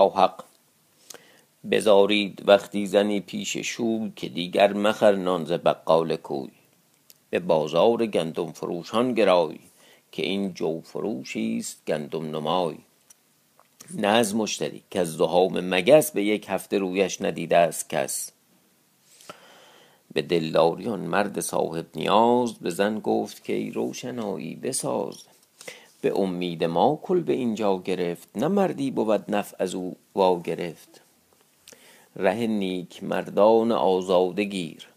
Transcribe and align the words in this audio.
حق. 0.00 0.44
بزارید 1.70 2.42
وقتی 2.48 2.86
زنی 2.86 3.20
پیش 3.20 3.56
شوی 3.56 4.12
که 4.16 4.28
دیگر 4.28 4.72
مخر 4.72 5.14
نان 5.14 5.44
ز 5.44 5.52
بقال 5.52 6.16
کوی. 6.16 6.50
به 7.30 7.38
بازار 7.38 8.06
گندم 8.06 8.52
فروشان 8.52 9.14
گرای 9.14 9.58
که 10.12 10.22
این 10.22 10.54
جو 10.54 10.80
فروشی 10.80 11.56
است 11.58 11.82
گندم 11.86 12.36
نمای. 12.36 12.76
نه 13.94 14.08
از 14.08 14.34
مشتری 14.34 14.82
کز 14.90 15.18
دهام 15.18 15.74
مگس 15.74 16.10
به 16.10 16.24
یک 16.24 16.46
هفته 16.48 16.78
رویش 16.78 17.22
ندیده 17.22 17.56
است 17.56 17.90
کس. 17.90 18.32
به 20.12 20.22
دلداری 20.22 20.88
آن 20.88 21.00
مرد 21.00 21.40
صاحب 21.40 21.86
نیاز 21.94 22.54
به 22.54 22.70
زن 22.70 22.98
گفت 23.00 23.46
کای 23.46 23.70
روشنایی 23.70 24.56
بساز. 24.56 25.33
به 26.04 26.20
امید 26.20 26.64
ما 26.64 27.00
کلبه 27.02 27.32
اینجا 27.32 27.78
گرفت 27.78 28.28
نه 28.34 28.48
مردی 28.48 28.90
بود 28.90 29.24
نفع 29.28 29.56
از 29.58 29.74
او 29.74 29.96
وا 30.14 30.40
گرفت 30.40 31.00
ره 32.16 32.46
نیکمردان 32.46 33.72
آزاده 33.72 34.44
گیر 34.44 34.88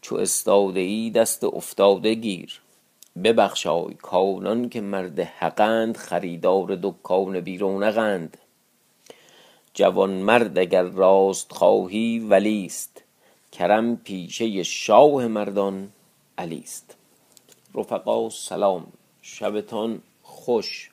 چو 0.00 0.16
استاده 0.16 0.80
ای 0.80 1.10
دست 1.10 1.44
افتاده 1.44 2.14
گیر. 2.14 2.60
ببخشای 3.24 3.94
کآنان 3.94 4.68
که 4.68 4.80
مرد 4.80 5.20
حقند 5.20 5.96
خریدار 5.96 6.78
دکان 6.82 7.40
بی 7.40 7.58
رونقند 7.58 8.38
جوانمرد 9.74 10.58
اگر 10.58 10.82
راست 10.82 11.52
خواهی 11.52 12.18
ولی 12.18 12.66
است 12.66 13.02
کرم 13.52 13.96
پیشه 13.96 14.62
شاه 14.62 15.26
مردان 15.26 15.92
علی 16.38 16.60
است 16.64 16.96
رفقا 17.74 18.30
سلام 18.30 18.86
شبتان 19.22 20.02
خوش. 20.48 20.90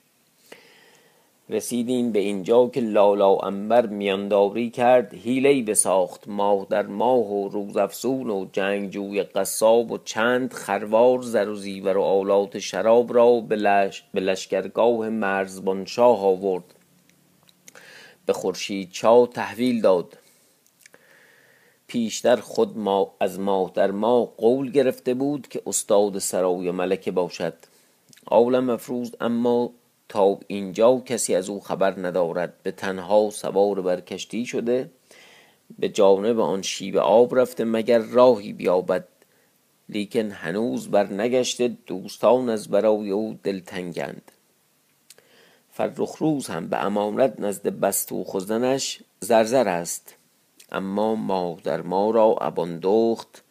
رسیدیم 1.49 2.11
به 2.11 2.19
اینجا 2.19 2.67
که 2.67 2.81
لالاعنبر 2.81 3.85
میانداری 3.85 4.69
کرد 4.69 5.13
حیله 5.13 5.49
ای 5.49 5.61
بساخت. 5.61 6.27
ماه 6.27 6.67
در 6.69 6.85
ماه 6.85 7.33
و 7.33 7.49
روزافزون 7.49 8.29
و 8.29 8.45
جنگجوی 8.53 9.23
قصاب 9.23 9.91
و 9.91 9.97
چند 9.97 10.53
خروار 10.53 11.21
زر 11.21 11.49
و 11.49 11.55
زیور 11.55 11.97
و 11.97 12.01
آلات 12.01 12.59
شراب 12.59 13.13
را 13.13 13.39
به 13.39 14.19
لشکرگاه 14.21 15.09
مرزبان 15.09 15.85
شاه 15.85 16.25
آورد. 16.25 16.75
به 18.25 18.33
خورشیدچا 18.33 19.25
تحویل 19.25 19.81
داد. 19.81 20.17
پیشتر 21.87 22.35
خود 22.35 22.75
از 23.19 23.39
ماه 23.39 23.71
در 23.75 23.91
ماه 23.91 24.33
قول 24.37 24.71
گرفته 24.71 25.13
بود 25.13 25.47
که 25.47 25.61
استاد 25.67 26.19
سرای 26.19 26.71
ملکه 26.71 27.11
باشد. 27.11 27.74
عالم 28.27 28.69
افروز 28.69 29.15
اما 29.21 29.71
تا 30.09 30.39
اینجا 30.47 30.99
کسی 30.99 31.35
از 31.35 31.49
او 31.49 31.59
خبر 31.59 31.99
ندارد. 31.99 32.53
به 32.63 32.71
تنها 32.71 33.29
سوار 33.29 33.81
بر 33.81 34.01
کشتی 34.01 34.45
شده 34.45 34.91
به 35.79 35.89
جانب 35.89 36.39
آن 36.39 36.61
شیب 36.61 36.97
آب 36.97 37.39
رفته 37.39 37.63
مگر 37.63 37.99
راهی 37.99 38.53
بیابد. 38.53 39.07
لیکن 39.89 40.31
هنوز 40.31 40.87
برنگشته 40.87 41.67
دوستان 41.67 42.49
از 42.49 42.67
برای 42.67 43.11
او 43.11 43.39
دلتنگند. 43.43 44.31
فرخ 45.71 46.15
روز 46.15 46.47
هم 46.47 46.67
به 46.67 46.85
امانت 46.85 47.39
نزد 47.39 47.67
بستوح 47.67 48.27
و 48.27 48.39
زنش 48.39 48.99
زرزر 49.19 49.67
است. 49.67 50.15
اما 50.71 51.15
ماه 51.15 51.57
در 51.63 51.81
ماه 51.81 52.13
را 52.13 52.35
ابان 52.41 52.79
دخت. 52.81 53.43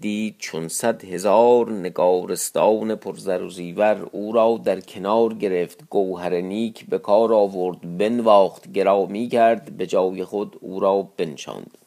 دید 0.00 0.34
چون 0.38 0.68
صد 0.68 1.04
هزار 1.04 1.72
نگارستان 1.72 2.94
پر 2.94 3.16
زر 3.16 3.42
و 3.42 3.50
زیور 3.50 4.08
او 4.12 4.32
را 4.32 4.60
در 4.64 4.80
کنار 4.80 5.34
گرفت 5.34 5.84
گوهر 5.90 6.40
نیک 6.40 6.86
به 6.86 6.98
کار 6.98 7.32
آورد 7.32 7.98
بنواخت 7.98 8.72
گرامی 8.72 9.28
کرد 9.28 9.76
به 9.76 9.86
جای 9.86 10.24
خود 10.24 10.56
او 10.60 10.80
را 10.80 11.08
بنشاند. 11.16 11.78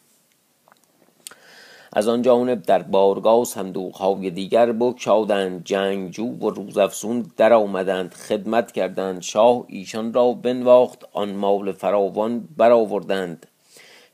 از 1.93 2.07
آن 2.07 2.21
جانب 2.21 2.63
در 2.63 2.81
بارگاه 2.81 3.43
صندوق 3.45 3.95
های 3.95 4.29
دیگر 4.29 4.71
بگشادند 4.71 5.63
جنگجو 5.63 6.25
و 6.25 6.49
روزافزون 6.49 7.31
درآمدند 7.37 8.13
خدمت 8.13 8.71
کردند 8.71 9.21
شاه 9.21 9.63
ایشان 9.67 10.13
را 10.13 10.31
بنواخت 10.33 11.05
آن 11.13 11.31
مال 11.31 11.71
فراوان 11.71 12.47
برآوردند. 12.57 13.45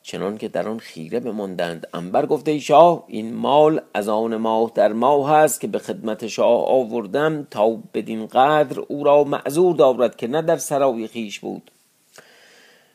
چنانکه 0.08 0.48
در 0.48 0.70
آن 0.70 0.80
خیره 0.80 1.20
بماندند. 1.20 1.88
عنبر 1.94 2.26
گفت 2.26 2.48
ای 2.48 2.60
شاه 2.60 3.04
این 3.08 3.34
مال 3.34 3.82
از 3.94 4.10
آن 4.10 4.36
ماه 4.36 4.72
در 4.76 4.94
ماه 4.94 5.32
است 5.32 5.62
که 5.62 5.68
به 5.68 5.80
خدمت 5.80 6.28
شاه 6.28 6.66
آوردم 6.68 7.48
تا 7.52 7.70
بدین 7.94 8.28
قدر 8.28 8.80
او 8.80 9.04
را 9.04 9.24
معذور 9.24 9.76
دارد 9.76 10.16
که 10.16 10.28
نه 10.28 10.42
در 10.42 10.58
سرای 10.58 11.08
خویش 11.08 11.40
بود. 11.40 11.72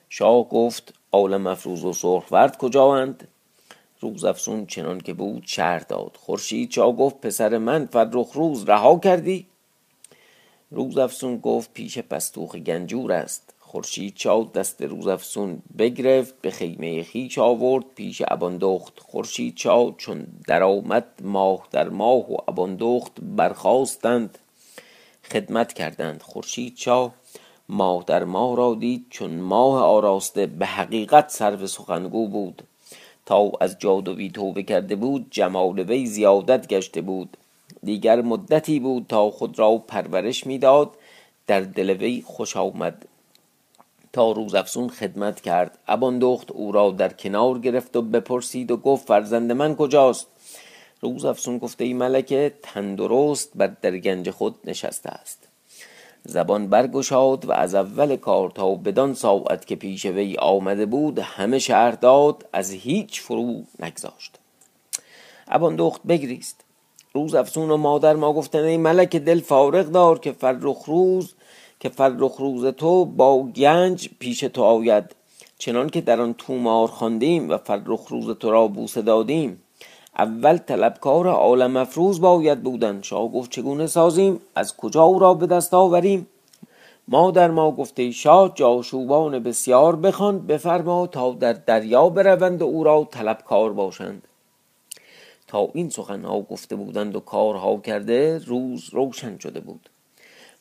شاه 0.09 0.49
گفت 0.49 0.95
عالم 1.13 1.47
افروز 1.47 1.85
و 1.85 1.93
سرخ 1.93 2.31
ورد 2.31 2.59
کجااند 2.59 3.29
روزافزون 4.01 4.67
چنانکه 4.67 5.13
بود 5.13 5.43
شرح 5.47 5.83
داد. 5.83 6.17
خورشیدچا 6.21 6.93
گفت 6.93 7.21
پسر 7.21 7.59
من 7.59 7.87
فرخ 7.87 8.33
روز 8.33 8.69
رها 8.69 8.99
کردی؟ 8.99 9.47
روزافزون 10.71 11.37
گفت 11.37 11.73
پیش 11.73 11.99
پستوخ 11.99 12.57
گنجور 12.57 13.13
است. 13.13 13.50
خورشیدچا 13.71 14.43
دست 14.43 14.83
روزافزون 14.83 15.63
بگرفت 15.79 16.35
به 16.43 16.51
خیمه 16.51 17.05
خویش 17.05 17.39
آورد 17.39 17.85
پیش 17.95 18.23
ابان 18.29 18.57
دخت 18.57 19.01
خورشیدچا 19.01 19.95
چون 19.99 20.27
درآمد 20.47 21.07
ماه 21.23 21.69
در 21.71 21.89
ماه 21.89 22.33
و 22.33 22.37
ابان 22.49 22.77
دخت 22.77 23.13
برخاستند 23.23 24.39
خدمت 25.33 25.73
کردند 25.73 26.23
خورشیدچا 26.23 27.13
ماه 27.69 28.05
در 28.07 28.25
ماه 28.25 28.57
را 28.57 28.75
دید 28.75 29.07
چون 29.11 29.31
ماه 29.31 29.83
آراسته 29.83 30.47
به 30.47 30.67
حقیقت 30.67 31.31
سرو 31.31 31.67
سخن 31.67 32.09
گو 32.09 32.29
بود. 32.29 32.63
تا 33.27 33.53
از 33.61 33.79
جادوی 33.79 34.31
توبه 34.31 34.63
کرده 34.63 34.97
بود 34.97 35.27
جمال 35.31 35.79
وی 35.79 36.07
زیادت 36.07 36.67
گشته 36.69 37.01
بود. 37.01 37.37
دیگر 37.83 38.23
مدتی 38.23 38.81
بود 38.81 39.07
تا 39.09 39.31
خود 39.31 39.59
را 39.59 39.79
پرورش 39.79 40.47
می 40.47 40.59
داد 40.59 40.91
در 41.47 41.61
دل 41.61 41.91
وی 41.91 42.23
خوش 42.27 42.57
آمد. 42.57 43.07
تا 44.13 44.33
روزافزون 44.33 44.89
خدمت 44.89 45.41
کرد. 45.41 45.79
ابان 45.89 46.19
دخت 46.19 46.51
او 46.51 46.73
را 46.73 46.91
در 46.91 47.13
کنار 47.13 47.59
گرفت 47.59 47.97
و 47.97 48.03
بپرسید 48.03 48.71
و 48.71 48.77
گفت 48.77 49.07
فرزند 49.07 49.53
من 49.53 49.77
کجاست؟ 49.77 50.27
روزافزون 51.01 51.59
گفت 51.59 51.81
ای 51.81 51.93
ملکه 51.93 52.55
تن 52.63 52.95
درست 52.95 53.51
بر 53.55 53.67
در 53.83 53.99
گنج 53.99 54.31
خود 54.31 54.55
نشسته 54.65 55.11
است. 55.11 55.49
زبان 56.25 56.67
برگشاد 56.67 57.45
و 57.45 57.53
از 57.53 57.75
اول 57.75 58.17
کار 58.17 58.51
تا 58.51 58.75
بدان 58.75 59.15
ساعت 59.15 59.67
که 59.67 59.77
پیش 59.77 60.07
وی 60.07 60.37
آمده 60.37 60.87
بود 60.87 61.19
همه 61.19 61.59
شرح 61.59 61.95
داد 61.95 62.47
از 62.53 62.71
هیچ 62.71 63.21
فرو 63.21 63.63
نگذاشت. 63.79 64.39
ابان 65.49 65.77
دخت 65.77 66.03
بگریست. 66.03 66.65
روزافزون 67.13 67.71
و 67.71 67.77
مادر 67.77 68.17
ما 68.17 68.33
گفتند 68.33 68.65
ای 68.65 68.77
ملکه 68.77 69.19
دل 69.19 69.41
فارغ 69.41 69.87
دار 69.87 70.19
که 70.19 70.33
فرخ 70.33 70.85
روز 70.87 71.35
که 71.81 71.89
فرخ 71.89 72.37
روز 72.37 72.67
تو 72.67 73.05
با 73.05 73.43
گنج 73.43 74.11
پیش 74.19 74.41
تو 74.41 74.63
آید 74.63 75.17
چنانکه 75.59 76.01
در 76.01 76.21
آن 76.21 76.35
طومار 76.35 76.89
خواندیم 76.89 77.51
و 77.51 77.57
فرخ 77.57 78.09
روز 78.09 78.31
تو 78.39 78.51
را 78.51 78.69
بوسه 78.69 79.03
دادیم. 79.03 79.63
اول 80.19 80.57
طلبکار 80.57 81.29
عالم 81.29 81.77
افروز 81.77 82.21
باید 82.21 82.63
بودن 82.63 83.03
شاه 83.03 83.29
گفت 83.29 83.51
چگونه 83.51 83.87
سازیم 83.87 84.41
از 84.55 84.77
کجا 84.77 85.03
او 85.03 85.19
را 85.19 85.35
به 85.35 85.47
دست 85.47 85.75
آوریم؟ 85.75 86.27
ما 87.09 87.73
گفت 87.73 87.99
ای 87.99 88.13
شاه 88.13 88.53
جاشوبان 88.55 89.39
بسیار 89.39 89.97
بخوان 89.97 90.47
بفرما 90.47 91.07
تا 91.07 91.33
در 91.33 91.53
دریا 91.53 92.09
بروند 92.09 92.63
و 92.63 92.65
او 92.65 92.85
را 92.85 93.09
طلبکار 93.11 93.73
باشند. 93.73 94.23
تا 95.47 95.69
این 95.75 95.91
سخن 95.91 96.25
ها 96.25 96.41
گفته 96.41 96.77
بودند 96.77 97.17
و 97.17 97.21
کارها 97.21 97.77
کرده 97.77 98.39
روز 98.47 98.89
روشن 98.93 99.39
شده 99.39 99.61
بود. 99.61 99.89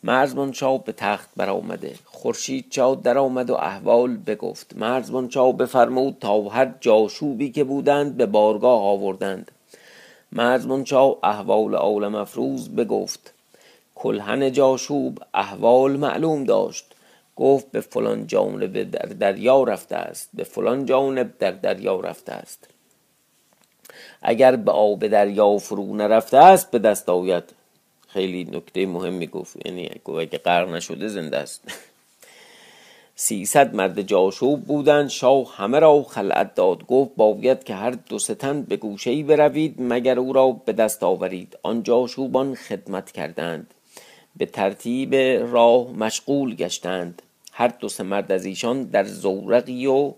مرزبان 0.04 0.52
شاه 0.52 0.84
به 0.84 0.92
تخت 0.92 1.30
برآمده. 1.38 1.96
خورشیدچا 2.06 2.96
درآمد 2.96 3.50
و 3.50 3.54
احوال 3.54 4.18
بگفت. 4.18 4.74
مرزبان 4.78 5.30
شاه 5.30 5.58
بفرمود 5.58 6.18
تا 6.20 6.42
هر 6.42 6.74
جاشوبی 6.82 7.52
که 7.52 7.64
بودند 7.64 8.18
به 8.18 8.26
بارگاه 8.26 8.82
آوردند. 8.84 9.52
مرزبان 10.32 10.86
شاه 10.86 11.18
احوال 11.24 11.76
عالم 11.76 12.16
افروز 12.16 12.70
بگفت. 12.70 13.34
کلهن 13.96 14.52
جاشوب 14.52 15.20
احوال 15.34 15.98
معلوم 15.98 16.44
داشت. 16.44 16.86
گفت 17.36 17.72
به 17.72 17.82
فلان 17.82 18.28
جانب 18.28 18.92
در 18.92 19.06
دریا 19.06 19.64
رفته 19.64 19.96
است. 19.96 20.30
به 20.34 20.44
فلان 20.44 20.86
جانب 20.86 21.38
در 21.40 21.52
دریا 21.52 22.00
رفته 22.00 22.32
است. 22.32 22.68
اگر 24.22 24.56
به 24.56 24.72
آب 24.72 25.08
دریا 25.08 25.58
فرو 25.58 25.96
نرفته 25.96 26.38
است 26.38 26.72
به 26.72 26.80
دست 26.80 27.10
آید. 27.10 27.59
خیلی 28.14 28.44
نکته 28.44 28.86
مهمی 28.86 29.28
گفت 29.28 29.66
یعنی 29.66 29.90
اگه 30.16 30.38
غرق 30.38 30.70
نشده 30.70 31.08
زنده 31.08 31.38
است. 31.38 31.64
سیصد 33.16 33.76
مرد 33.76 34.02
جاشوب 34.02 34.66
بودند. 34.66 35.10
شاه 35.10 35.56
همه 35.56 35.80
را 35.80 36.04
خلعت 36.04 36.56
داد. 36.56 36.86
گفت 36.86 37.12
باید 37.16 37.64
که 37.64 37.74
هر 37.76 37.92
دو 37.92 38.20
سه 38.20 38.36
تن 38.36 38.62
به 38.62 38.78
گوشه 38.78 39.12
ای 39.12 39.24
بروید 39.24 39.76
مگر 39.80 40.20
او 40.20 40.34
را 40.34 40.52
به 40.52 40.74
دست 40.74 41.04
آورید. 41.04 41.58
آن 41.64 41.84
جاشوبان 41.84 42.56
خدمت 42.56 43.12
کردند. 43.12 43.74
به 44.36 44.46
ترتیب 44.46 45.16
راه 45.52 45.92
مشغول 45.92 46.56
گشتند. 46.56 47.22
هر 47.52 47.68
دو 47.68 47.90
سه 47.90 48.04
مرد 48.04 48.32
از 48.32 48.46
ایشان 48.46 48.84
در 48.84 49.04
زورقی 49.04 49.86
و 49.86 50.14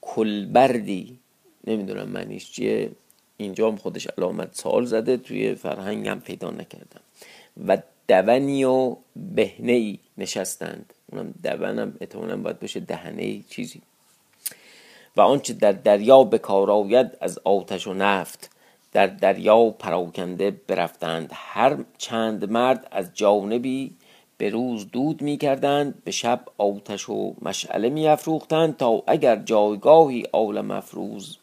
کلبردی. 0.00 1.18
نمی‌دونم 1.66 2.08
معنیش 2.08 2.52
چیه. 2.52 2.90
اینجا 3.36 3.68
هم 3.68 3.76
خودش 3.76 4.06
علامت 4.06 4.54
سال 4.54 4.84
زده 4.84 5.16
توی 5.16 5.54
فرهنگم 5.54 6.20
پیدا 6.20 6.50
نکردم 6.50 7.00
و 7.66 7.78
دونی 8.08 8.64
و 8.64 8.96
بهنه 9.16 9.72
ای 9.72 9.98
نشستند. 10.18 10.92
اونم 11.12 11.34
دونم 11.42 11.96
احتمالا 12.00 12.36
باید 12.36 12.60
باشه 12.60 12.80
دهنه 12.80 13.22
ای 13.22 13.44
چیزی. 13.50 13.82
و 15.16 15.20
آنچه 15.20 15.52
در 15.52 15.72
دریا 15.72 16.24
به 16.24 16.38
کار 16.38 16.70
آید 16.70 17.10
از 17.20 17.38
آتش 17.44 17.86
و 17.86 17.94
نفت 17.94 18.50
در 18.92 19.06
دریا 19.06 19.70
پراکنده 19.70 20.50
برفتند. 20.50 21.30
هر 21.32 21.76
چند 21.98 22.50
مرد 22.50 22.88
از 22.90 23.10
جانبی 23.14 23.96
به 24.38 24.48
روز 24.50 24.90
دود 24.90 25.22
می 25.22 25.36
کردند 25.36 26.04
به 26.04 26.10
شب 26.10 26.44
آتش 26.58 27.08
و 27.08 27.34
مشعله 27.42 27.88
می 27.88 28.16
تا 28.78 29.02
اگر 29.06 29.36
جایگاهی 29.36 30.24
آل 30.32 30.60
مفروز 30.60 31.38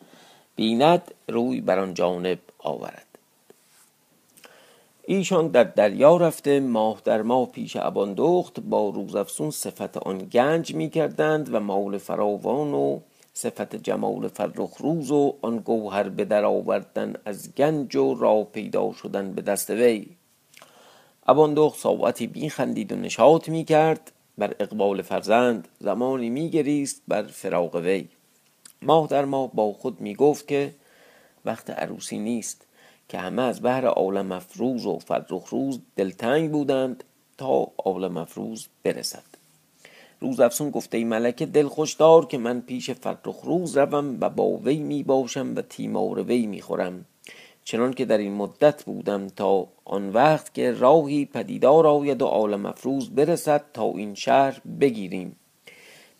بیند 0.56 1.14
روی 1.28 1.62
بر 1.62 1.80
آن 1.80 1.94
جانب 1.94 2.40
آورد. 2.60 3.08
ایشان 5.08 5.48
در 5.48 5.64
دریا 5.64 6.18
رفته 6.18 6.60
ماه 6.60 7.02
در 7.06 7.22
ماه 7.22 7.52
پیش 7.52 7.76
اباندخت 7.76 8.60
با 8.60 8.90
روزافسون 8.90 9.52
صفت 9.52 9.98
آن 9.98 10.18
گنج 10.18 10.76
می 10.76 10.90
کردند 10.90 11.54
و 11.54 11.60
مال 11.60 11.98
فراوان 11.98 12.74
و 12.74 13.00
صفت 13.34 13.76
جمال 13.76 14.28
فرخ 14.28 14.78
روز 14.80 15.12
و 15.12 15.36
آن 15.42 15.58
گوهر 15.58 16.10
به 16.10 16.26
در 16.26 16.46
آوردن 16.46 17.14
از 17.26 17.56
گنج 17.56 17.96
و 17.96 18.16
را 18.16 18.44
پیدا 18.44 18.94
شدن 18.94 19.34
به 19.34 19.42
دست 19.42 19.70
وی. 19.70 20.08
اباندخت 21.28 21.80
ساعتی 21.80 22.28
بی 22.28 22.50
خندید 22.50 22.92
و 22.92 22.96
نشاط 22.96 23.50
می 23.50 23.66
کرد 23.66 24.12
بر 24.38 24.56
اقبال 24.60 25.02
فرزند 25.02 25.68
زمانی 25.80 26.30
می 26.30 26.50
گریست 26.50 27.02
بر 27.08 27.24
فراغ 27.24 27.76
وی. 27.76 28.08
ماه 28.86 29.08
در 29.08 29.26
ماه 29.26 29.52
با 29.54 29.74
خود 29.74 30.02
می 30.02 30.16
گفت 30.16 30.48
که 30.48 30.74
وقت 31.46 31.70
عروسی 31.70 32.18
نیست 32.18 32.68
که 33.10 33.18
همه 33.18 33.42
از 33.42 33.62
بهر 33.62 33.86
عالم 33.86 34.26
مفروز 34.26 34.86
و 34.86 35.00
فرخ 35.00 35.50
روز 35.50 35.80
دلتنگ 35.96 36.52
بودند 36.52 37.04
تا 37.38 37.68
عالم 37.78 38.14
مفروز 38.14 38.68
برسد. 38.84 39.24
روز 40.20 40.40
افسون 40.40 40.70
گفته 40.70 40.98
ای 40.98 41.04
ملکه 41.04 41.46
دل 41.46 41.70
دار 42.00 42.26
که 42.26 42.38
من 42.38 42.62
پیش 42.62 42.92
فرخ 42.92 43.42
روز 43.44 43.78
روم 43.78 44.18
و 44.22 44.30
با 44.30 44.48
وی 44.48 44.78
می 44.78 45.04
باشم 45.04 45.56
و 45.56 45.62
تیمار 45.62 46.22
وی 46.22 46.46
می 46.46 46.62
خورم 46.62 47.06
چنان 47.64 47.94
که 47.94 48.06
در 48.06 48.18
این 48.18 48.34
مدت 48.34 48.84
بودم 48.84 49.28
تا 49.28 49.68
آن 49.86 50.10
وقت 50.10 50.54
که 50.54 50.72
راهی 50.72 51.26
پدیدار 51.26 51.88
آید 51.88 52.22
و 52.22 52.26
عالم 52.26 52.62
مفروز 52.62 53.10
برسد 53.10 53.64
تا 53.74 53.92
این 53.92 54.16
شهر 54.16 54.62
بگیریم. 54.80 55.36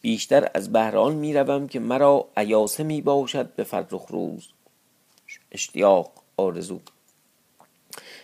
بیشتر 0.04 0.50
از 0.54 0.72
بهران 0.72 1.16
می 1.16 1.34
روم 1.34 1.68
که 1.68 1.80
مرا 1.80 2.26
عیاسه 2.38 2.84
می 2.84 3.02
باشد 3.02 3.56
به 3.56 3.64
فرخ 3.64 4.06
روز. 4.10 4.48
اشتیاق 5.52 6.12
آرزو. 6.38 6.80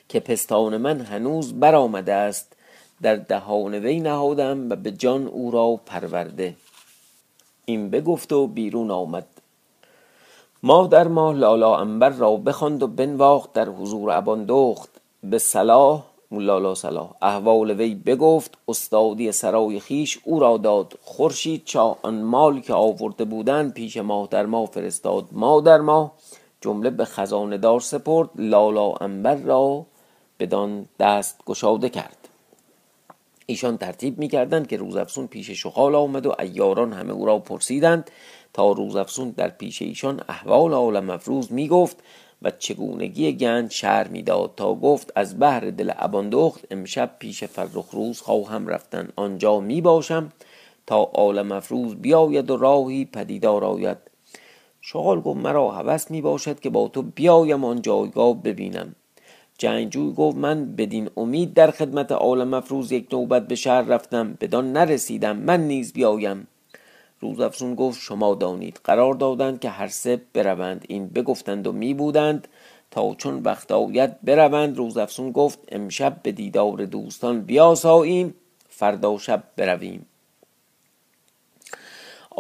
که 0.09 0.19
پستان 0.19 0.77
من 0.77 1.01
هنوز 1.01 1.53
برآمده 1.53 2.13
است 2.13 2.55
در 3.01 3.15
دهان 3.15 3.73
وی 3.73 3.99
نهادم 3.99 4.69
و 4.69 4.75
به 4.75 4.91
جان 4.91 5.27
او 5.27 5.51
را 5.51 5.79
پرورده. 5.85 6.55
این 7.65 7.89
بگفت 7.89 8.33
و 8.33 8.47
بیرون 8.47 8.91
آمد. 8.91 9.27
ماه 10.63 10.87
در 10.87 11.07
ماه 11.07 11.35
لالا 11.35 11.77
انبر 11.77 12.09
را 12.09 12.35
بخواند 12.35 12.83
و 12.83 12.87
بنواخت 12.87 13.53
در 13.53 13.69
حضور 13.69 14.11
اباندخت 14.11 14.89
به 15.23 15.37
صلاح 15.37 16.03
لالا 16.31 16.75
صلاح. 16.75 17.11
احوال 17.21 17.71
وی 17.71 17.95
بگفت 17.95 18.57
استادی 18.67 19.31
سرای 19.31 19.79
خیش 19.79 20.19
او 20.23 20.39
را 20.39 20.57
داد 20.57 20.93
خورشید 21.01 21.61
چا 21.65 21.97
آن 22.01 22.21
مال 22.21 22.59
که 22.59 22.73
آورده 22.73 23.25
بودند 23.25 23.73
پیش 23.73 23.97
ماه 23.97 24.27
در 24.31 24.45
ماه 24.45 24.65
فرستاد 24.65 25.25
ماه 25.31 25.61
در 25.61 25.77
ماه. 25.81 26.11
جمله 26.61 26.89
به 26.89 27.05
خزانه 27.05 27.57
دار 27.57 27.79
سپرد 27.79 28.29
لالا 28.35 28.93
انبر 28.93 29.35
را 29.35 29.85
بدان 30.39 30.85
دست 30.99 31.45
گشاده 31.45 31.89
کرد. 31.89 32.27
ایشان 33.45 33.77
ترتیب 33.77 34.19
می‌کردند 34.19 34.67
که 34.67 34.77
روزافسون 34.77 35.27
پیش 35.27 35.49
شخال 35.49 35.95
آمد 35.95 36.25
و 36.25 36.35
ایاران 36.39 36.93
همه 36.93 37.13
او 37.13 37.25
را 37.25 37.39
پرسیدند. 37.39 38.11
تا 38.53 38.71
روزافسون 38.71 39.29
در 39.29 39.49
پیش 39.49 39.81
ایشان 39.81 40.21
احوال 40.29 40.73
عالم 40.73 41.05
مفروز 41.05 41.51
می‌گفت 41.51 41.97
و 42.41 42.51
چگونگی 42.51 43.33
گنج 43.33 43.71
شهر 43.71 44.07
می‌داد 44.07 44.53
تا 44.57 44.75
گفت 44.75 45.11
از 45.15 45.39
بهر 45.39 45.59
دل 45.59 45.91
اباندخت 45.95 46.65
امشب 46.71 47.15
پیش 47.19 47.43
فرخ 47.43 47.89
روز 47.91 48.21
خواهم 48.21 48.67
رفتن. 48.67 49.09
آنجا 49.15 49.59
می 49.59 49.81
باشم 49.81 50.31
تا 50.87 50.97
عالم 50.97 51.47
مفروز 51.47 51.95
بیاید 51.95 52.51
و 52.51 52.57
راهی 52.57 53.05
پدیدار 53.05 53.65
آید 53.65 53.97
شغال 54.81 55.21
گفت 55.21 55.39
مرا 55.39 55.71
هوس 55.71 56.11
می 56.11 56.21
باشد 56.21 56.59
که 56.59 56.69
با 56.69 56.87
تو 56.87 57.01
بیایم 57.01 57.65
آن 57.65 57.81
جایگاه 57.81 58.43
ببینم. 58.43 58.95
جنگجوی 59.57 60.13
گفت 60.13 60.37
من 60.37 60.75
بدین 60.75 61.09
امید 61.17 61.53
در 61.53 61.71
خدمت 61.71 62.11
عالم 62.11 62.47
مفروز 62.47 62.91
یک 62.91 63.07
نوبت 63.13 63.47
به 63.47 63.55
شهر 63.55 63.81
رفتم. 63.81 64.37
بدان 64.41 64.73
نرسیدم 64.73 65.37
من 65.37 65.67
نیز 65.67 65.93
بیایم. 65.93 66.47
روزافزون 67.19 67.75
گفت 67.75 68.01
شما 68.01 68.35
دانید 68.35 68.79
قرار 68.83 69.13
دادند 69.13 69.59
که 69.59 69.69
هر 69.69 69.87
سه 69.87 70.21
بروند. 70.33 70.85
این 70.87 71.07
بگفتند 71.07 71.67
و 71.67 71.71
می 71.71 71.93
بودند 71.93 72.47
تا 72.91 73.15
چون 73.15 73.43
وقت 73.43 73.71
آید 73.71 74.21
بروند. 74.21 74.77
روزافزون 74.77 75.31
گفت 75.31 75.59
امشب 75.71 76.19
به 76.23 76.31
دیدار 76.31 76.85
دوستان 76.85 77.41
بیاساییم 77.41 78.35
فردا 78.69 79.17
شب 79.17 79.43
برویم. 79.55 80.05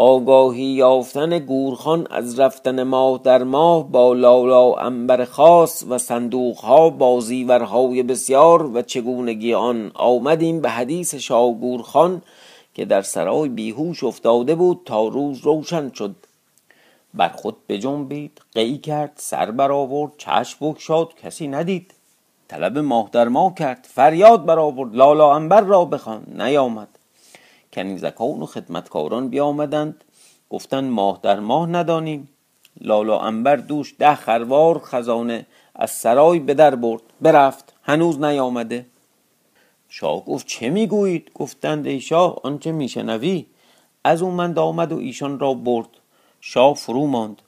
آگاهی 0.01 0.63
یافتن 0.63 1.39
گورخان 1.39 2.07
از 2.09 2.39
رفتن 2.39 2.83
ماه 2.83 3.19
در 3.23 3.43
ماه 3.43 3.91
با 3.91 4.13
لالا 4.13 4.73
انبر 4.73 5.25
خاص 5.25 5.83
و 5.89 5.97
صندوق 5.97 6.57
ها 6.57 6.89
با 6.89 7.19
زیورهای 7.19 8.03
بسیار 8.03 8.75
و 8.75 8.81
چگونگی 8.81 9.53
آن 9.53 9.91
آمدیم 9.93 10.61
به 10.61 10.69
حدیث 10.69 11.15
شاه 11.15 11.53
گورخان. 11.53 12.21
که 12.73 12.85
در 12.85 13.01
سرای 13.01 13.49
بیهوش 13.49 14.03
افتاده 14.03 14.55
بود 14.55 14.81
تا 14.85 15.07
روز 15.07 15.39
روشن 15.41 15.91
شد. 15.91 16.15
بر 17.13 17.29
خود 17.29 17.57
بجنبید 17.67 18.41
قی 18.53 18.77
کرد 18.77 19.11
سر 19.15 19.51
برآورد 19.51 20.11
چشم 20.17 20.57
بگشاد 20.65 21.15
کسی 21.15 21.47
ندید. 21.47 21.93
طلب 22.47 22.77
ماه 22.77 23.09
در 23.11 23.27
ماه 23.27 23.53
کرد 23.53 23.87
فریاد 23.89 24.45
برآورد 24.45 24.95
لالا 24.95 25.35
انبر 25.35 25.61
را 25.61 25.85
بخوان 25.85 26.23
نیامد. 26.27 26.87
کنیزکان 27.73 28.41
و 28.41 28.45
خدمتکاران 28.45 29.29
بیامدند. 29.29 30.03
گفتن 30.49 30.89
ماه 30.89 31.19
در 31.23 31.39
ماه 31.39 31.69
ندانیم. 31.69 32.29
لالا 32.81 33.19
انبر 33.19 33.55
دوش 33.55 33.95
ده 33.99 34.15
خروار 34.15 34.79
خزانه 34.79 35.45
از 35.75 35.91
سرای 35.91 36.39
به 36.39 36.53
در 36.53 36.75
برد. 36.75 37.01
برفت 37.21 37.73
هنوز 37.83 38.19
نیامده. 38.19 38.85
شاه 39.89 40.25
گفت 40.25 40.47
چه 40.47 40.69
می‌گویید؟ 40.69 41.31
گفتند 41.33 41.87
ای 41.87 41.99
شاه 42.01 42.39
آنچه 42.43 42.71
میشنوی؟ 42.71 43.45
از 44.03 44.21
او 44.21 44.31
من 44.31 44.57
آمد 44.57 44.91
و 44.91 44.97
ایشان 44.97 45.39
را 45.39 45.53
برد. 45.53 45.87
شاه 46.41 46.73
فرو 46.73 47.07
ماند. 47.07 47.41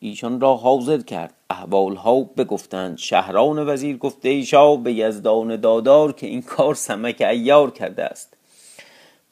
ایشان 0.00 0.40
را 0.40 0.56
حاضر 0.56 0.98
کرد. 0.98 1.34
احوال 1.50 1.96
ها 1.96 2.20
بگفتند. 2.20 2.98
شهران 2.98 3.68
وزیر 3.68 3.96
گفته 3.96 4.28
ای 4.28 4.44
شاه 4.44 4.76
به 4.76 4.92
یزدان 4.92 5.56
دادار 5.56 6.12
که 6.12 6.26
این 6.26 6.42
کار 6.42 6.74
سمک 6.74 7.20
ایار 7.20 7.70
کرده 7.70 8.04
است. 8.04 8.36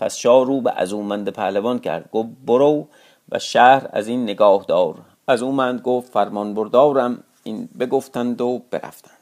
پس 0.00 0.16
شاه 0.16 0.46
رو 0.46 0.60
به 0.60 0.72
ازومند 0.76 1.28
پهلوان 1.28 1.78
کرد. 1.78 2.10
گفت 2.12 2.28
برو 2.46 2.88
و 3.28 3.38
شهر 3.38 3.88
از 3.92 4.08
این 4.08 4.22
نگاه 4.22 4.64
دار 4.68 4.94
ازومند 5.28 5.80
گفت 5.80 6.12
فرمان 6.12 6.54
بردارم. 6.54 7.24
این 7.44 7.68
بگفتند 7.80 8.40
و 8.40 8.62
برفتند. 8.70 9.21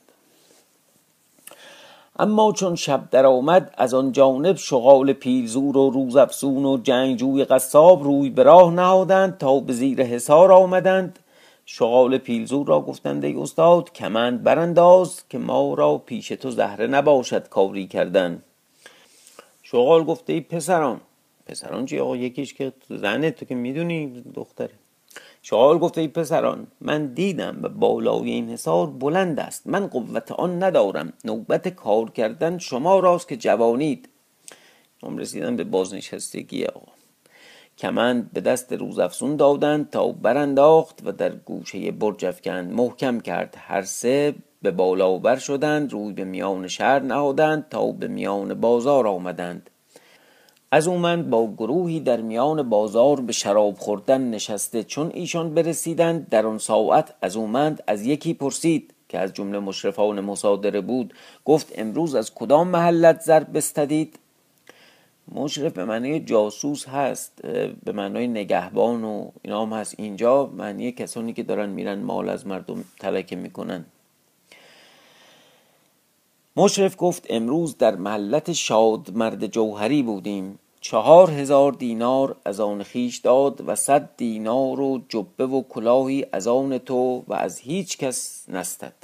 اما 2.21 2.53
چون 2.53 2.75
شب 2.75 3.11
در 3.11 3.27
آمد 3.27 3.75
از 3.79 3.95
آن 3.95 4.13
جانب 4.13 4.57
شغال 4.57 5.13
پیلزور 5.13 5.77
و 5.77 5.91
روزافزون 5.91 6.65
و 6.65 6.79
جنگجوی 6.83 7.45
قصاب 7.45 8.03
روی 8.05 8.31
به 8.31 8.43
راه 8.43 8.73
نهادند 8.73 9.39
تا 9.39 9.61
به 9.61 9.73
زیر 9.73 10.03
حصار 10.03 10.53
آمدند. 10.53 11.19
شغال 11.67 12.19
پیلزور 12.19 12.67
را 12.67 12.81
گفتند 12.81 13.25
ای 13.25 13.35
استاد 13.35 13.93
کمند 13.93 14.43
برانداز 14.43 15.29
که 15.29 15.39
ما 15.39 15.75
را 15.75 15.99
پیش 15.99 16.29
تو 16.29 16.51
زهره 16.51 16.87
نباشد 16.87 17.49
کاری 17.49 17.87
کردن. 17.87 18.43
شغال 19.63 20.05
گفته 20.05 20.33
ای 20.33 20.41
پسران 20.41 21.01
پسران 21.47 21.87
چی 21.87 21.99
آقا 21.99 22.17
یکیش 22.17 22.55
که 22.55 22.73
زنه 22.89 23.31
تو 23.31 23.45
که 23.45 23.55
می‌دونی 23.55 24.23
دختره. 24.35 24.75
شغال 25.43 25.79
گفته 25.79 26.01
ای 26.01 26.09
پسران 26.09 26.67
من 26.81 27.07
دیدم 27.07 27.59
و 27.63 27.69
بالای 27.69 28.31
این 28.31 28.51
حصار 28.51 28.87
بلند 28.87 29.41
است. 29.41 29.67
من 29.67 29.87
قوت 29.87 30.33
آن 30.33 30.63
ندارم. 30.63 31.13
نوبت 31.25 31.69
کار 31.69 32.11
کردن 32.11 32.59
شما 32.59 32.99
راست 32.99 33.29
که 33.29 33.37
جوانید. 33.37 34.09
هم 35.03 35.19
رسیدن 35.19 35.57
به 35.57 35.65
بازنشستگی 35.65 36.65
آقا. 36.65 36.93
کمند 37.79 38.33
به 38.33 38.41
دست 38.41 38.73
روزافزون 38.73 39.37
دادند 39.37 39.91
تا 39.91 40.13
برانداخت 40.13 41.01
و 41.05 41.13
در 41.13 41.31
گوشه 41.31 41.91
برج 41.91 42.25
افکند 42.25 42.73
محکم 42.73 43.21
کرد. 43.21 43.55
هر 43.59 43.83
سه 43.83 44.35
به 44.63 44.71
بالا 44.71 45.19
بر 45.19 45.37
شدند 45.37 45.93
روی 45.93 46.13
به 46.13 46.25
میان 46.25 46.69
شهر 46.69 46.99
نهادند 46.99 47.69
تا 47.69 47.93
به 47.93 48.09
میان 48.09 48.55
بازار 48.55 49.07
آمدند. 49.07 49.71
از 50.73 50.89
من 50.89 51.31
با 51.31 51.53
گروهی 51.59 52.01
در 52.01 52.21
میان 52.21 52.69
بازار 52.69 53.21
به 53.21 53.33
شراب 53.33 53.75
خوردن 53.79 54.31
نشسته 54.31 54.85
چون 54.85 55.11
ایشان 55.15 55.55
برسیدند 55.55 56.29
در 56.29 56.47
آن 56.47 56.59
ساعت 56.59 57.15
از 57.23 57.37
اومند 57.37 57.83
از 57.87 58.07
یکی 58.07 58.35
پرسید 58.35 58.95
که 59.09 59.19
از 59.19 59.33
جمله 59.33 59.59
مشرفان 59.59 60.21
مصادره 60.21 60.81
بود 60.81 61.15
گفت 61.45 61.73
امروز 61.79 62.15
از 62.15 62.35
کدام 62.35 62.69
محلت 62.69 63.21
زر 63.21 63.45
بستدید؟ 63.45 64.19
مشرف 65.35 65.73
به 65.73 65.85
معنی 65.85 66.21
جاسوس 66.21 66.89
هست 66.89 67.43
به 67.85 67.93
معنای 67.93 68.29
نگهبان 68.29 69.05
و 69.05 69.31
اینا 69.43 69.63
هم 69.63 69.73
هست. 69.73 69.95
اینجا 69.99 70.47
معنی 70.47 70.93
کسانی 70.93 71.33
که 71.33 71.43
دارن 71.43 71.69
میرن 71.69 71.99
مال 71.99 72.29
از 72.29 72.47
مردم 72.47 72.85
تلکه 73.01 73.37
می‌کنن. 73.37 73.85
مشرف 76.57 76.95
گفت 76.99 77.27
امروز 77.31 77.79
در 77.79 77.97
محلت 77.97 78.53
شاد 78.53 79.11
مرد 79.15 79.47
جوهری 79.47 80.03
بودیم. 80.03 80.59
چهار 80.81 81.31
هزار 81.31 81.73
دینار 81.73 82.37
از 82.45 82.61
آن 82.61 82.83
خیش 82.83 83.19
داد 83.19 83.69
و 83.69 83.75
صد 83.75 84.11
دینار 84.17 84.81
و 84.81 85.01
جبه 85.09 85.47
و 85.47 85.63
کلاهی 85.63 86.27
از 86.33 86.47
آن 86.49 86.79
تو 86.79 87.25
و 87.29 87.35
از 87.35 87.59
هیچ 87.59 87.99
کس 87.99 88.45
نستد. 88.49 88.95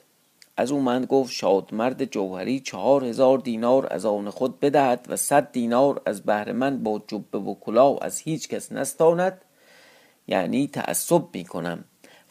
از 0.57 0.73
او 0.73 0.81
من 0.81 1.05
گفت 1.05 1.33
شاد 1.33 1.75
مرد 1.75 2.05
جوهری 2.05 2.61
چهار 2.61 3.05
هزار 3.05 3.39
دینار 3.39 3.87
از 3.91 4.07
آن 4.07 4.31
خود 4.31 4.61
بدهد 4.61 5.07
و 5.09 5.17
صد 5.17 5.53
دینار 5.53 6.03
از 6.07 6.23
بهر 6.23 6.53
من 6.53 6.83
با 6.83 7.03
جبه 7.07 7.39
و 7.39 7.55
کلاه 7.55 7.99
از 8.03 8.19
هیچ 8.21 8.49
کس 8.49 8.73
نستاند. 8.73 9.45
یعنی 10.29 10.67
تعصب 10.67 11.23
می 11.33 11.45
کنم 11.45 11.85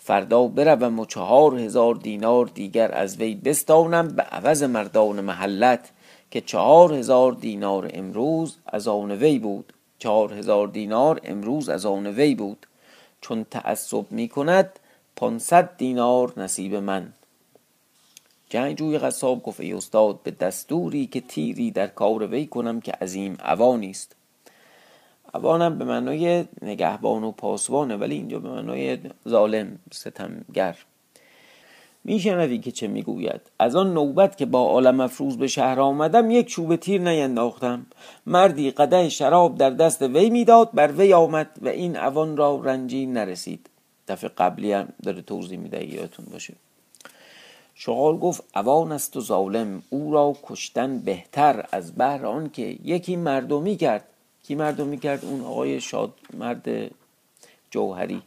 فردا 0.06 0.48
بروم 0.48 1.00
و 1.00 1.06
چهار 1.06 1.60
هزار 1.60 1.96
دینار 1.96 2.46
دیگر 2.46 2.92
از 2.92 3.18
وی 3.18 3.36
بستانم 3.36 4.08
به 4.08 4.24
عوض 4.24 4.64
مردان 4.64 5.22
محلت 5.22 5.92
که 6.32 6.42
چهار 6.42 6.94
هزار 6.94 7.32
دینار 7.32 7.92
امروز 7.94 8.58
از 8.66 8.88
آن 8.88 9.12
وی 9.12 9.40
بود. 9.40 9.74
چهار 10.00 10.34
هزار 10.34 10.68
دینار 10.68 11.22
امروز 11.24 11.70
از 11.70 11.86
آن 11.86 12.08
وی 12.08 12.36
بود. 12.36 12.66
چون 13.22 13.46
تعصب 13.52 14.12
می 14.12 14.28
کند 14.28 14.80
پانصد 15.16 15.78
دینار 15.78 16.34
نصیب 16.38 16.76
من. 16.76 17.14
جنگجوی 18.50 18.98
قصاب 18.98 19.44
گفت 19.44 19.60
ای 19.60 19.74
استاد 19.74 20.20
به 20.24 20.32
دستوری 20.32 21.08
که 21.08 21.22
تیری 21.22 21.72
در 21.72 21.88
کار 21.88 22.28
وی 22.28 22.46
کنم 22.46 22.82
که 22.82 22.92
عظیم 22.92 23.38
عوانی 23.40 23.90
است. 23.90 24.16
عوانم 25.36 25.78
به 25.78 25.86
معنای 25.86 26.46
نگهبان 26.62 27.24
و 27.24 27.32
پاسبانه 27.32 27.96
ولی 27.96 28.16
اینجا 28.16 28.40
به 28.40 28.50
معنای 28.50 28.98
ظالم 29.30 29.80
ستمگر. 29.92 30.76
میشنوی 32.04 32.60
که 32.60 32.72
چه 32.72 32.88
می‌گوید؟ 32.88 33.42
از 33.60 33.76
آن 33.76 33.94
نوبت 33.94 34.38
که 34.38 34.46
با 34.46 34.60
عالم 34.60 35.00
افروز 35.00 35.38
به 35.38 35.48
شهر 35.48 35.80
آمدم 35.80 36.32
یک 36.32 36.48
چوب 36.48 36.76
تیر 36.76 37.02
نینداختم. 37.02 37.86
مردی 38.26 38.72
قده 38.72 39.10
شراب 39.10 39.58
در 39.58 39.70
دست 39.70 40.02
وی 40.02 40.30
می‌داد 40.30 40.70
بر 40.74 40.92
وی 40.92 41.14
آمد 41.14 41.50
و 41.62 41.68
این 41.68 41.98
اوان 41.98 42.38
را 42.38 42.62
رنجی 42.64 43.06
نرسید. 43.06 43.70
دفعه 44.08 44.30
قبلی 44.30 44.72
هم 44.72 44.88
داره 45.04 45.22
توضیح 45.22 45.60
میده 45.60 45.94
یادتون 45.94 46.26
باشه. 46.32 46.54
شغال 47.76 48.18
گفت 48.18 48.44
اوان 48.56 48.92
است 48.92 49.18
و 49.18 49.22
ظالم 49.22 49.84
او 49.90 50.14
را 50.14 50.36
کشتن 50.44 51.00
بهتر 51.00 51.66
از 51.72 51.96
بهر 51.96 52.26
آن 52.26 52.50
که 52.50 52.78
یکی 52.84 53.16
مردمی 53.16 53.76
کرد. 53.76 54.04
کی 54.48 54.56
مردمی 54.56 54.98
کرد 54.98 55.26
اون 55.26 55.42
آقای 55.42 55.82
شاد 55.82 56.14
مرد 56.34 56.92
جوهری. 57.72 58.22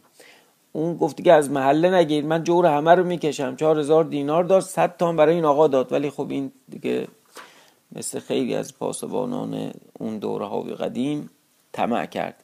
اون 0.71 0.97
گفت 0.97 1.15
دیگه 1.15 1.33
از 1.33 1.51
محله 1.51 1.95
نگیر 1.95 2.25
من 2.25 2.43
جور 2.43 2.65
همه 2.65 2.95
رو 2.95 3.03
می‌کشم. 3.03 3.55
چهار 3.55 3.79
هزار 3.79 4.03
دینار 4.03 4.43
داد 4.43 4.61
صد 4.61 4.97
تا 4.97 5.13
برای 5.13 5.35
این 5.35 5.45
آقا 5.45 5.67
داد. 5.67 5.91
ولی 5.91 6.09
خب 6.09 6.27
این 6.29 6.51
دیگه 6.69 7.07
مثل 7.91 8.19
خیلی 8.19 8.55
از 8.55 8.77
پاسبانان 8.77 9.71
اون 9.99 10.17
دوره 10.17 10.45
های 10.45 10.73
قدیم 10.73 11.29
طمع 11.71 12.05
کرد. 12.05 12.43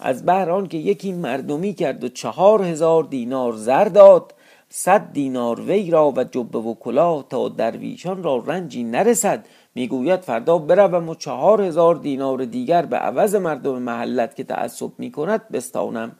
از 0.00 0.26
بهر 0.26 0.66
که 0.66 0.76
یکی 0.76 1.12
مردمی 1.12 1.74
کرد 1.74 2.04
و 2.04 2.08
چهار 2.08 2.62
هزار 2.62 3.04
دینار 3.04 3.52
زر 3.52 3.84
داد 3.84 4.34
صد 4.68 5.12
دینار 5.12 5.60
وی 5.60 5.90
را 5.90 6.12
و 6.16 6.24
جبه 6.24 6.58
و 6.58 6.74
کلاه 6.74 7.24
تا 7.28 7.48
درویشان 7.48 8.22
را 8.22 8.36
رنجی 8.46 8.84
نرسد. 8.84 9.46
می‌گوید 9.76 10.20
فردا 10.20 10.58
بروم 10.58 11.08
و 11.08 11.14
چهار 11.14 11.62
هزار 11.62 11.94
دینار 11.94 12.44
دیگر 12.44 12.86
به 12.86 12.96
عوض 12.96 13.34
مردم 13.34 13.82
محلت 13.82 14.36
که 14.36 14.44
تعصب 14.44 14.90
می‌کند 14.98 15.48
بستانم. 15.48 16.12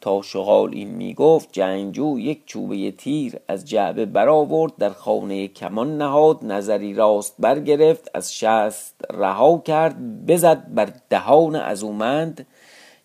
تا 0.00 0.22
شغال 0.22 0.70
این 0.72 0.88
می‌گفت 0.88 1.48
جنگجو 1.52 2.18
یک 2.18 2.46
چوبه 2.46 2.90
تیر 2.90 3.34
از 3.48 3.64
جعبه 3.64 4.06
برآورد 4.06 4.76
در 4.78 4.90
خانه 4.90 5.48
کمان 5.48 5.98
نهاد 5.98 6.44
نظری 6.44 6.94
راست 6.94 7.34
برگرفت 7.38 8.10
از 8.14 8.34
شست 8.34 8.94
رها 9.10 9.58
کرد 9.58 10.26
بزد 10.26 10.74
بر 10.74 10.92
دهان 11.10 11.56
ازومند 11.56 12.46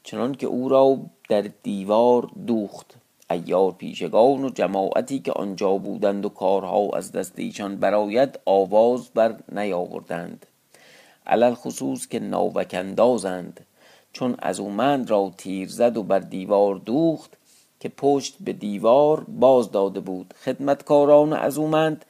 چنان 0.04 0.36
که 0.36 0.48
او 0.48 0.70
را 0.70 0.98
در 1.30 1.46
دیوار 1.64 2.28
دوخت. 2.48 3.00
ایار 3.32 3.72
پیشگان 3.72 4.44
و 4.46 4.50
جماعتی 4.50 5.20
که 5.20 5.32
آنجا 5.32 5.78
بودند 5.78 6.26
و 6.26 6.30
کارها 6.30 6.90
از 6.94 7.12
دست 7.12 7.34
ایشان 7.36 7.76
براید 7.76 8.40
آواز 8.46 9.10
بر 9.10 9.36
نیاوردند. 9.52 10.46
علل 11.28 11.54
خصوص 11.54 12.08
که 12.08 12.20
ناوکندازند 12.20 13.66
چون 14.14 14.36
از 14.40 14.60
اومند 14.60 15.10
را 15.10 15.32
تیر 15.38 15.70
زد 15.70 15.98
و 15.98 16.04
بر 16.04 16.20
دیوار 16.20 16.76
دوخت 16.76 17.38
که 17.80 17.90
پشت 17.90 18.36
به 18.40 18.54
دیوار 18.54 19.24
باز 19.24 19.72
داده 19.72 20.00
بود. 20.00 20.34
خدمتکاران 20.46 21.34
از 21.34 21.58
اومند 21.58 22.06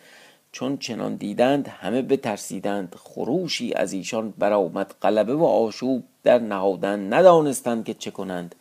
چون 0.52 0.78
چنان 0.78 1.16
دیدند 1.16 1.68
همه 1.68 2.02
بترسیدند. 2.02 2.96
خروشی 3.04 3.74
از 3.74 3.94
ایشان 3.94 4.34
برآمد 4.38 4.94
غلبه 5.02 5.36
و 5.36 5.44
آشوب 5.44 6.04
در 6.24 6.40
نهادن 6.40 7.14
ندانستند 7.14 7.86
که 7.86 7.94
چه 7.94 8.12
کنند. 8.12 8.56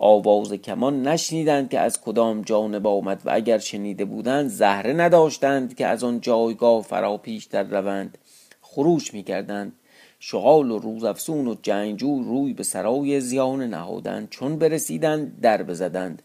آواز 0.00 0.52
کمان 0.52 1.08
نشنیدند 1.08 1.70
که 1.70 1.80
از 1.80 2.00
کدام 2.00 2.42
جانب 2.42 2.86
آمد 2.86 3.22
و 3.24 3.30
اگر 3.34 3.58
شنیده 3.58 4.04
بودند 4.04 4.48
زهره 4.48 4.92
نداشتند 4.92 5.76
که 5.76 5.86
از 5.86 6.04
آن 6.04 6.20
جایگاه 6.20 6.82
فرا 6.82 7.16
پیش 7.16 7.44
در 7.44 7.62
روند. 7.62 8.18
خروش 8.62 9.14
می‌کردند. 9.14 9.72
شغال 10.20 10.70
و 10.70 10.78
روزافسون 10.78 11.48
و 11.48 11.54
جنگجو 11.62 12.22
روی 12.22 12.52
به 12.52 12.62
سرای 12.62 13.20
زیان 13.20 13.62
نهادند. 13.62 14.28
چون 14.30 14.56
برسیدند 14.56 15.40
در 15.40 15.62
بزدند. 15.62 16.22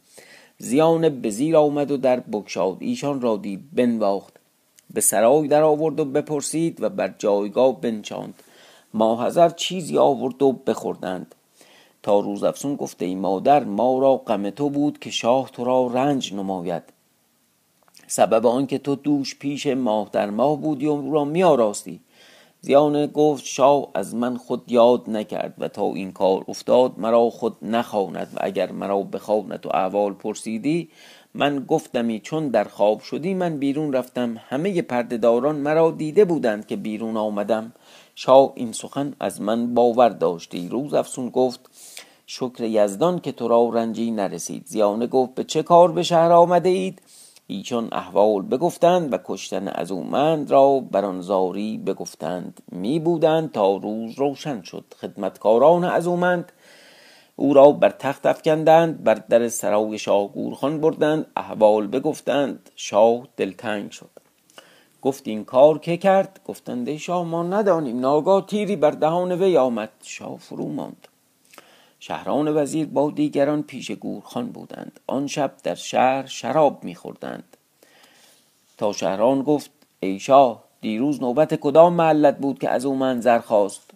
زیان 0.57 1.21
به 1.21 1.29
زیر 1.29 1.57
آمد 1.57 1.91
و 1.91 1.97
در 1.97 2.19
بکشاد 2.19 2.77
ایشان 2.79 3.21
را 3.21 3.37
دید 3.37 3.61
بنواخت. 3.73 4.33
به 4.93 5.01
سرای 5.01 5.47
در 5.47 5.63
آورد 5.63 5.99
و 5.99 6.05
بپرسید 6.05 6.83
و 6.83 6.89
بر 6.89 7.13
جایگاه 7.17 7.81
بنچاند 7.81 8.33
ماهزر 8.93 9.49
چیزی 9.49 9.97
آورد 9.97 10.43
و 10.43 10.51
بخوردند. 10.51 11.35
تا 12.03 12.19
روزافسون 12.19 12.75
گفته 12.75 13.05
ای 13.05 13.15
مادر 13.15 13.63
ما 13.63 13.99
را 13.99 14.17
غم 14.17 14.49
تو 14.49 14.69
بود 14.69 14.99
که 14.99 15.11
شاه 15.11 15.49
تو 15.49 15.63
را 15.63 15.87
رنج 15.87 16.33
نماید. 16.33 16.83
سبب 18.07 18.45
آنکه 18.45 18.77
تو 18.77 18.95
دوش 18.95 19.35
پیش 19.35 19.67
ماه 19.67 20.09
در 20.11 20.29
ماه 20.29 20.57
بودی 20.57 20.85
و 20.85 21.11
را 21.11 21.25
میآراستی. 21.25 21.99
زیانه 22.61 23.07
گفت 23.07 23.45
شاه 23.45 23.87
از 23.93 24.15
من 24.15 24.37
خود 24.37 24.71
یاد 24.71 25.09
نکرد 25.09 25.53
و 25.57 25.67
تا 25.67 25.85
این 25.85 26.11
کار 26.11 26.45
افتاد 26.47 26.93
مرا 26.97 27.29
خود 27.29 27.57
نخواند 27.61 28.31
و 28.35 28.39
اگر 28.41 28.71
مرا 28.71 29.01
بخواند 29.01 29.65
و 29.65 29.69
احوال 29.75 30.13
پرسیدی 30.13 30.89
من 31.33 31.65
گفتمی 31.67 32.19
چون 32.19 32.47
در 32.49 32.63
خواب 32.63 32.99
شدی 32.99 33.33
من 33.33 33.57
بیرون 33.57 33.93
رفتم. 33.93 34.35
همه 34.47 34.81
پردهداران 34.81 35.55
مرا 35.55 35.91
دیده 35.91 36.25
بودند 36.25 36.67
که 36.67 36.75
بیرون 36.75 37.17
آمدم. 37.17 37.73
شاه 38.15 38.53
این 38.55 38.71
سخن 38.71 39.13
از 39.19 39.41
من 39.41 39.73
باور 39.73 40.09
داشتی 40.09 40.69
روز 40.69 40.93
افسون 40.93 41.29
گفت 41.29 41.59
شکر 42.35 42.63
یزدان 42.63 43.19
که 43.19 43.31
تو 43.31 43.47
را 43.47 43.69
رنجی 43.69 44.11
نرسید. 44.11 44.63
زیانه 44.65 45.07
گفت 45.07 45.35
به 45.35 45.43
چه 45.43 45.63
کار 45.63 45.91
به 45.91 46.03
شهر 46.03 46.31
آمده 46.31 46.69
اید؟ 46.69 47.01
ایچون 47.47 47.89
احوال 47.91 48.41
بگفتند 48.41 49.13
و 49.13 49.17
کشتن 49.25 49.67
از 49.67 49.91
اومند 49.91 50.51
را 50.51 50.79
بر 50.79 51.21
زاری 51.21 51.77
بگفتند. 51.77 52.61
می 52.71 52.99
بودند 52.99 53.51
تا 53.51 53.75
روز 53.75 54.19
روشن 54.19 54.61
شد. 54.61 54.83
خدمتکاران 55.01 55.83
از 55.83 56.07
اومند 56.07 56.51
او 57.35 57.53
را 57.53 57.71
بر 57.71 57.89
تخت 57.89 58.25
افکندند 58.25 59.03
بر 59.03 59.13
در 59.13 59.47
سرای 59.47 59.97
شاه 59.97 60.27
گورخان 60.27 60.81
بردند. 60.81 61.25
احوال 61.35 61.87
بگفتند 61.87 62.69
شاه 62.75 63.27
دلتنگ 63.37 63.91
شد. 63.91 64.09
گفت 65.01 65.27
این 65.27 65.45
کار 65.45 65.79
که 65.79 65.97
کرد؟ 65.97 66.39
گفتند 66.45 66.97
شاه 66.97 67.25
ما 67.25 67.43
ندانیم. 67.43 67.99
ناگاه 67.99 68.47
تیری 68.47 68.75
بر 68.75 68.91
دهان 68.91 69.31
وی 69.31 69.57
آمد. 69.57 69.89
شاه 70.03 70.37
فرو 70.37 70.67
ماند. 70.67 71.07
شهران 72.05 72.57
وزیر 72.57 72.85
با 72.87 73.11
دیگران 73.11 73.63
پیش 73.63 73.91
گورخان 73.91 74.51
بودند. 74.51 74.99
آن 75.07 75.27
شب 75.27 75.53
در 75.63 75.75
شهر 75.75 76.25
شراب 76.25 76.83
میخوردند. 76.83 77.57
تا 78.77 78.93
شهران 78.93 79.41
گفت 79.41 79.71
ای 79.99 80.19
شاه 80.19 80.63
دیروز 80.81 81.21
نوبت 81.21 81.55
کدام 81.55 81.93
محلت 81.93 82.37
بود 82.37 82.59
که 82.59 82.69
از 82.69 82.85
او 82.85 82.95
من 82.95 83.21
زر 83.21 83.39
خواست؟ 83.39 83.91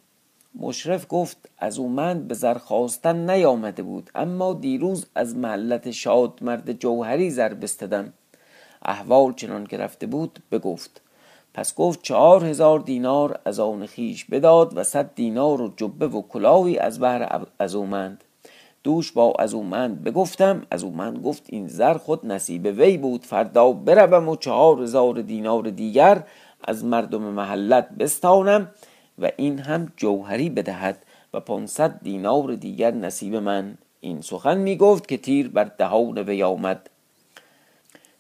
مشرف 0.55 1.05
گفت 1.09 1.49
از 1.57 1.79
او 1.79 1.89
من 1.89 2.27
به 2.27 2.33
زر 2.33 2.57
خواستن 2.57 3.29
نیامده 3.29 3.83
بود 3.83 4.09
اما 4.15 4.53
دیروز 4.53 5.05
از 5.15 5.35
محلت 5.35 5.91
شاد 5.91 6.33
مرد 6.41 6.71
جوهری 6.71 7.29
زر 7.29 7.53
بستدم. 7.53 8.13
احوال 8.81 9.33
چنان 9.33 9.65
که 9.65 9.77
رفته 9.77 10.07
بود 10.07 10.39
بگفت. 10.51 11.01
پس 11.57 11.75
گفت 11.75 12.01
چهار 12.01 12.45
هزار 12.45 12.79
دینار 12.79 13.39
از 13.45 13.59
آن 13.59 13.85
خیش 13.85 14.25
بداد 14.25 14.77
و 14.77 14.83
صد 14.83 15.15
دینار 15.15 15.61
و 15.61 15.73
جبه 15.77 16.07
و 16.07 16.21
کلاهی 16.21 16.77
از 16.77 16.99
بهر 16.99 17.45
از 17.59 17.75
اومند 17.75 18.23
دوش 18.83 19.11
با 19.11 19.33
از 19.39 19.53
اومند 19.53 20.03
بگفتم 20.03 20.61
از 20.71 20.83
اومند 20.83 21.23
گفت 21.23 21.43
این 21.49 21.67
زر 21.67 21.93
خود 21.93 22.25
نصیب 22.25 22.65
وی 22.65 22.97
بود 22.97 23.25
فردا 23.25 23.71
بروم 23.71 24.29
و 24.29 24.35
چهار 24.35 24.81
هزار 24.81 25.21
دینار 25.21 25.69
دیگر 25.69 26.23
از 26.63 26.85
مردم 26.85 27.21
محلت 27.21 27.89
بستانم 27.89 28.71
و 29.19 29.31
این 29.37 29.59
هم 29.59 29.91
جوهری 29.95 30.49
بدهد 30.49 31.05
و 31.33 31.39
پانصد 31.39 31.99
دینار 32.03 32.55
دیگر 32.55 32.91
نصیب 32.91 33.35
من. 33.35 33.77
این 34.01 34.21
سخن 34.21 34.57
می 34.57 34.75
گفت 34.77 35.07
که 35.07 35.17
تیر 35.17 35.49
بر 35.49 35.63
دهان 35.63 36.17
وی 36.17 36.43
آمد. 36.43 36.89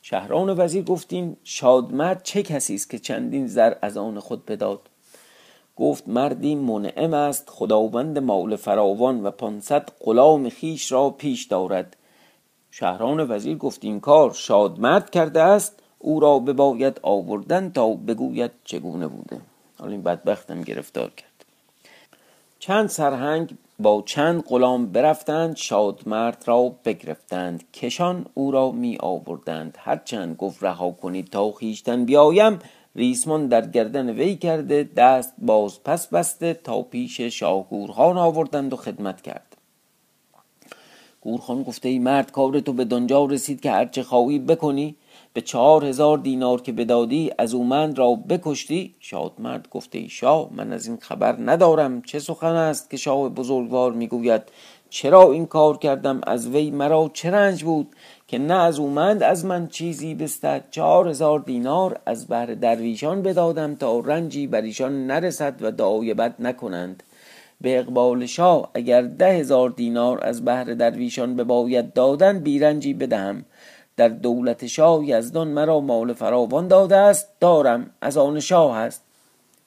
شهران 0.09 0.59
وزیر 0.59 0.83
گفتیم 0.83 1.37
شادمرد 1.43 2.23
چه 2.23 2.43
کسی 2.43 2.75
است 2.75 2.89
که 2.89 2.99
چندین 2.99 3.47
زر 3.47 3.73
از 3.81 3.97
آن 3.97 4.19
خود 4.19 4.45
بداد؟ 4.45 4.79
گفت 5.75 6.07
مردی 6.07 6.55
منعم 6.55 7.13
است 7.13 7.49
خداوند 7.49 8.19
مال 8.19 8.55
فراوان 8.55 9.23
و 9.23 9.31
پانصد 9.31 9.89
غلام 9.99 10.49
خیش 10.49 10.91
را 10.91 11.09
پیش 11.09 11.45
دارد. 11.45 11.95
شهران 12.71 13.31
وزیر 13.31 13.57
گفت 13.57 13.83
این 13.83 13.99
کار 13.99 14.33
شادمرد 14.33 15.09
کرده 15.09 15.41
است 15.41 15.79
او 15.99 16.19
را 16.19 16.39
بباید 16.39 16.99
آوردن 17.03 17.69
تا 17.69 17.89
بگوید 17.89 18.51
چگونه 18.63 19.07
بوده. 19.07 19.41
حالا 19.79 19.91
این 19.91 20.03
بدبختم 20.03 20.61
گرفتار 20.61 21.09
کرد. 21.09 21.45
چند 22.59 22.89
سرهنگ 22.89 23.55
با 23.79 24.03
چند 24.05 24.43
غلام 24.47 24.85
برفتند 24.85 25.55
شادمرد 25.55 26.43
را 26.45 26.75
بگرفتند 26.85 27.71
کشان 27.71 28.25
او 28.33 28.51
را 28.51 28.71
می 28.71 28.97
آوردند. 28.99 29.77
هرچند 29.79 30.35
گفت 30.35 30.63
رها 30.63 30.91
کنید 30.91 31.29
تا 31.29 31.51
خیشتن 31.51 32.05
بیایم 32.05 32.59
ریسمان 32.95 33.47
در 33.47 33.67
گردن 33.67 34.09
وی 34.09 34.35
کرده 34.35 34.89
دست 34.97 35.33
باز 35.37 35.83
پس 35.83 36.07
بسته 36.07 36.53
تا 36.53 36.81
پیش 36.81 37.21
شاه 37.21 37.69
گورخان 37.69 38.17
آوردند 38.17 38.73
و 38.73 38.75
خدمت 38.75 39.21
کرد. 39.21 39.57
گورخان 41.21 41.63
گفته 41.63 41.89
ای 41.89 41.99
مرد 41.99 42.31
کار 42.31 42.59
تو 42.59 42.73
به 42.73 42.85
دنجا 42.85 43.25
رسید 43.25 43.61
که 43.61 43.71
هرچه 43.71 44.03
خواهی 44.03 44.39
بکنی. 44.39 44.95
به 45.33 45.41
چهار 45.41 45.85
هزار 45.85 46.17
دینار 46.17 46.61
که 46.61 46.71
بدادی 46.71 47.31
از 47.37 47.53
اومند 47.53 47.97
را 47.97 48.13
بکشتی. 48.29 48.95
شادمرد 48.99 49.69
گفته 49.69 49.97
ای 49.97 50.09
شاه 50.09 50.49
من 50.51 50.73
از 50.73 50.87
این 50.87 50.97
خبر 50.97 51.35
ندارم 51.39 52.01
چه 52.01 52.19
سخن 52.19 52.55
است 52.55 52.89
که 52.89 52.97
شاه 52.97 53.29
بزرگوار 53.29 53.91
می‌گوید. 53.91 54.41
چرا 54.89 55.31
این 55.31 55.45
کار 55.45 55.77
کردم؟ 55.77 56.21
از 56.27 56.47
وی 56.47 56.71
مرا 56.71 57.11
چه 57.13 57.31
رنج 57.31 57.63
بود 57.63 57.87
که 58.27 58.37
نه 58.37 58.53
از 58.53 58.79
اومند 58.79 59.23
از 59.23 59.45
من 59.45 59.67
چیزی 59.67 60.15
بستد. 60.15 60.63
چهار 60.71 61.07
هزار 61.07 61.39
دینار 61.39 61.99
از 62.05 62.27
بهر 62.27 62.45
درویشان 62.45 63.21
بدادم 63.21 63.75
تا 63.75 63.99
رنجی 63.99 64.47
بر 64.47 64.61
ایشان 64.61 65.07
نرسد 65.07 65.55
و 65.61 65.71
دعای 65.71 66.13
بد 66.13 66.35
نکنند. 66.39 67.03
به 67.61 67.79
اقبال 67.79 68.25
شاه 68.25 68.71
اگر 68.73 69.01
ده 69.01 69.33
هزار 69.33 69.69
دینار 69.69 70.23
از 70.23 70.45
بهر 70.45 70.63
درویشان 70.63 71.35
بباید 71.35 71.93
دادن 71.93 72.39
بیرنجی 72.39 72.93
بدهم. 72.93 73.45
در 73.97 74.07
دولت 74.07 74.67
شاه 74.67 75.05
یزدان 75.05 75.47
مرا 75.47 75.79
مال 75.79 76.13
فراوان 76.13 76.67
داده 76.67 76.95
است 76.95 77.27
دارم 77.39 77.89
از 78.01 78.17
آن 78.17 78.39
شاه 78.39 78.77
است. 78.77 79.03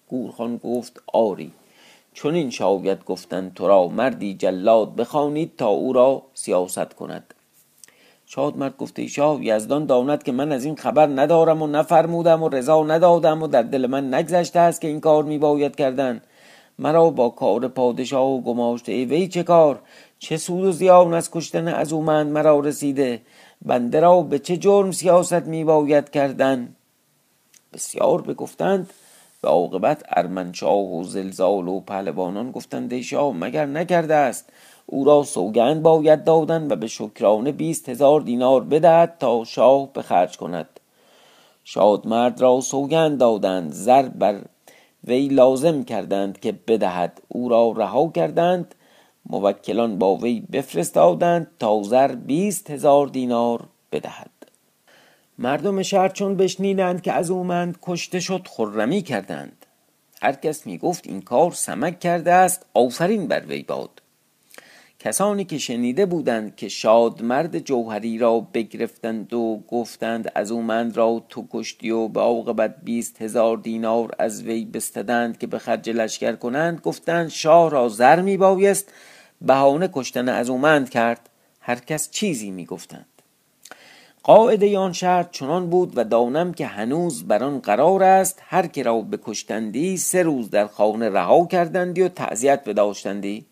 گورخان 0.08 0.56
گفت 0.56 1.02
آری 1.12 1.52
چون 2.12 2.34
این 2.34 2.50
شاید 2.50 3.04
گفتن 3.04 3.52
تو 3.54 3.68
را 3.68 3.88
مردی 3.88 4.34
جلاد 4.34 4.96
بخوانید 4.96 5.52
تا 5.58 5.68
او 5.68 5.92
را 5.92 6.22
سیاست 6.34 6.94
کند. 6.94 7.34
شادمرد 8.26 8.76
گفته 8.76 9.06
شاه 9.06 9.44
یزدان 9.44 9.86
داند 9.86 10.22
که 10.22 10.32
من 10.32 10.52
از 10.52 10.64
این 10.64 10.76
خبر 10.76 11.06
ندارم 11.06 11.62
و 11.62 11.66
نفرمودم 11.66 12.42
و 12.42 12.48
رضا 12.48 12.84
ندادم 12.84 13.42
و 13.42 13.46
در 13.46 13.62
دل 13.62 13.86
من 13.86 14.14
نگذشته 14.14 14.60
است 14.60 14.80
که 14.80 14.88
این 14.88 15.00
کار 15.00 15.22
می 15.22 15.38
باید 15.38 15.76
کردن. 15.76 16.22
مرا 16.78 17.10
با 17.10 17.28
کار 17.28 17.68
پادشاه 17.68 18.26
و 18.26 18.40
گماشته 18.40 18.92
ای 18.92 19.04
وی 19.04 19.28
چه 19.28 19.42
کار؟ 19.42 19.80
چه 20.18 20.36
سود 20.36 20.64
و 20.64 20.72
زیان 20.72 21.14
از 21.14 21.30
کشتن 21.30 21.68
از 21.68 21.92
اومند 21.92 22.32
مرا 22.32 22.60
رسیده؟ 22.60 23.20
بنده 23.64 24.00
را 24.00 24.22
به 24.22 24.38
چه 24.38 24.56
جرم 24.56 24.92
سیاست 24.92 25.32
می 25.46 25.64
باید 25.64 26.10
کردن؟ 26.10 26.76
بسیار 27.72 28.22
بگفتند 28.22 28.90
به 29.42 29.48
عاقبت 29.48 30.04
ارمنشاه 30.08 30.94
و 30.94 31.04
زلزال 31.04 31.68
و 31.68 31.80
پهلوانان 31.80 32.50
گفتند 32.50 33.00
شاه 33.00 33.36
مگر 33.36 33.66
نکرده 33.66 34.14
است؟ 34.14 34.52
او 34.86 35.04
را 35.04 35.22
سوگند 35.22 35.82
باید 35.82 36.24
دادن 36.24 36.72
و 36.72 36.76
به 36.76 36.86
شکرانه 36.86 37.52
بیست 37.52 37.88
هزار 37.88 38.20
دینار 38.20 38.64
بدهد 38.64 39.16
تا 39.18 39.44
شاه 39.44 39.92
به 39.92 40.02
خرج 40.02 40.36
کند. 40.36 40.80
شادمرد 41.64 42.40
را 42.40 42.60
سوگند 42.60 43.18
دادند 43.18 43.72
زر 43.72 44.08
بر 44.08 44.40
وی 45.04 45.28
لازم 45.28 45.84
کردند 45.84 46.40
که 46.40 46.52
بدهد. 46.52 47.22
او 47.28 47.48
را 47.48 47.72
رها 47.76 48.08
کردند 48.08 48.74
موکلان 49.30 49.98
با 49.98 50.16
وی 50.16 50.40
بفرستادند 50.52 51.50
تا 51.58 51.82
زر 51.82 52.14
بیست 52.14 52.70
هزار 52.70 53.06
دینار 53.06 53.68
بدهد. 53.92 54.30
مردم 55.38 55.82
شهر 55.82 56.08
چون 56.08 56.36
بشنیدند 56.36 57.02
که 57.02 57.12
از 57.12 57.30
اومند 57.30 57.78
کشته 57.82 58.20
شد 58.20 58.48
خرمی 58.50 59.02
کردند. 59.02 59.66
هر 60.22 60.32
کس 60.32 60.66
می 60.66 60.78
گفت 60.78 61.06
این 61.06 61.22
کار 61.22 61.52
سمک 61.52 62.00
کرده 62.00 62.32
است 62.32 62.66
آفرین 62.74 63.28
بر 63.28 63.44
وی 63.46 63.62
باد. 63.62 63.90
کسانی 64.98 65.44
که 65.44 65.58
شنیده 65.58 66.06
بودند 66.06 66.56
که 66.56 66.68
شاد 66.68 67.22
مرد 67.22 67.58
جوهری 67.58 68.18
را 68.18 68.40
بگرفتند 68.40 69.32
و 69.32 69.62
گفتند 69.68 70.32
از 70.34 70.50
اومند 70.50 70.96
را 70.96 71.22
تو 71.28 71.46
کشتی 71.50 71.90
و 71.90 72.08
به 72.08 72.20
عاقبت 72.20 72.74
بیست 72.82 73.22
هزار 73.22 73.56
دینار 73.56 74.14
از 74.18 74.42
وی 74.42 74.64
بستدند 74.64 75.38
که 75.38 75.46
به 75.46 75.58
خرج 75.58 75.90
لشکر 75.90 76.32
کنند 76.32 76.80
گفتند 76.80 77.28
شاه 77.28 77.70
را 77.70 77.88
زر 77.88 78.20
می 78.20 78.36
بایست 78.36 78.92
بهانه 79.40 79.90
کشتن 79.92 80.28
از 80.28 80.50
اومند 80.50 80.90
کرد 80.90 81.28
هر 81.60 81.76
کس 81.76 82.10
چیزی 82.10 82.50
می 82.50 82.66
گفتند 82.66 83.06
قاعده 84.22 84.78
آن 84.78 84.92
شهر 84.92 85.22
چنان 85.22 85.70
بود 85.70 85.92
و 85.96 86.04
دانم 86.04 86.52
که 86.52 86.66
هنوز 86.66 87.24
بر 87.24 87.44
آن 87.44 87.58
قرار 87.58 88.02
است 88.02 88.42
هر 88.46 88.66
که 88.66 88.82
را 88.82 89.00
بکشتندی 89.00 89.96
سه 89.96 90.22
روز 90.22 90.50
در 90.50 90.66
خانه 90.66 91.10
رها 91.10 91.46
کردندی 91.46 92.02
و 92.02 92.08
تعذیت 92.08 92.64
بداشتندی. 92.64 93.46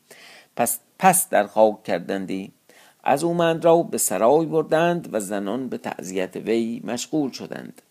پس 0.56 0.78
پس 0.98 1.28
در 1.28 1.46
خاک 1.46 1.82
کردندی. 1.82 2.52
از 3.04 3.24
اومند 3.24 3.64
را 3.64 3.82
به 3.82 3.98
سرای 3.98 4.46
بردند 4.46 5.08
و 5.14 5.20
زنان 5.20 5.68
به 5.68 5.78
تعذیت 5.78 6.36
وی 6.36 6.80
مشغول 6.84 7.30
شدند. 7.30 7.82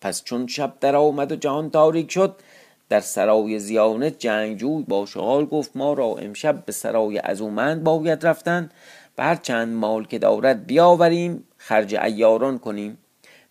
پس 0.00 0.24
چون 0.24 0.46
شب 0.46 0.74
در 0.80 0.96
آمد 0.96 1.32
و 1.32 1.36
جهان 1.36 1.70
تاریک 1.70 2.12
شد 2.12 2.36
در 2.88 3.00
سرای 3.00 3.58
زیانه 3.58 4.10
جنگجوی 4.10 4.84
با 4.88 5.06
شغال 5.06 5.44
گفت 5.44 5.70
ما 5.74 5.92
را 5.92 6.06
امشب 6.06 6.64
به 6.64 6.72
سرای 6.72 7.18
ازومند 7.18 7.84
باید 7.84 8.26
رفتن 8.26 8.70
و 9.18 9.22
هر 9.22 9.34
چند 9.34 9.74
مال 9.74 10.04
که 10.04 10.18
دارد 10.18 10.66
بیاوریم 10.66 11.44
خرج 11.56 11.94
ایاران 11.94 12.58
کنیم. 12.58 12.98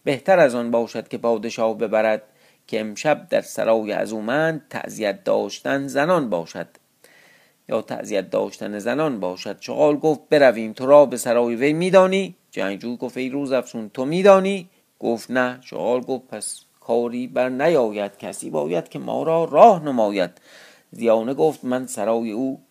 بهتر 0.04 0.40
از 0.40 0.56
آن 0.56 0.72
باشد 0.72 1.08
که 1.08 1.18
پادشاه 1.18 1.78
ببرد 1.78 2.24
که 2.68 2.80
امشب 2.80 3.28
در 3.30 3.42
سرای 3.42 3.92
ازومند 3.92 4.62
تعذیت 4.70 5.24
داشتن 5.24 5.88
زنان 5.88 6.30
باشد. 6.30 6.68
یا 7.70 7.82
تعذیت 7.82 8.30
داشتن 8.30 8.80
زنان 8.80 9.20
باشد. 9.20 9.58
شغال 9.60 9.98
گفت 9.98 10.22
برویم 10.30 10.74
تو 10.74 10.86
را 10.86 11.06
به 11.06 11.18
سرای 11.18 11.56
وی 11.56 11.74
میدانی. 11.74 12.36
جنگجوی 12.52 12.98
گفت 12.98 13.18
ای 13.18 13.30
روز 13.30 13.52
افسون 13.52 13.90
تو 13.90 14.06
میدانی؟ 14.06 14.70
گفت 15.00 15.32
نه. 15.32 15.60
شغال 15.62 16.02
گفت 16.02 16.28
پس 16.28 16.60
کاری 16.88 17.28
بر 17.28 17.50
نیاید. 17.50 18.18
کسی 18.18 18.50
باید 18.50 18.90
که 18.90 19.00
ما 19.00 19.24
را 19.24 19.46
راه 19.46 19.84
نماید. 19.84 20.32
زیانه 20.92 21.34
گفت 21.34 21.66
من 21.66 21.88
سرای 21.88 22.32
او 22.32 22.62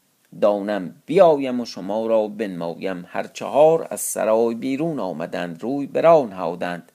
دانم. 0.41 0.95
بیایم 1.07 1.61
و 1.61 1.65
شما 1.65 2.07
را 2.07 2.29
بنمایم. 2.29 3.05
هر 3.09 3.27
چهار 3.27 3.87
از 3.91 4.01
سرای 4.01 4.55
بیرون 4.55 5.01
آمدند 5.01 5.63
روی 5.63 5.87
بران 5.87 6.33
هادند 6.33 6.93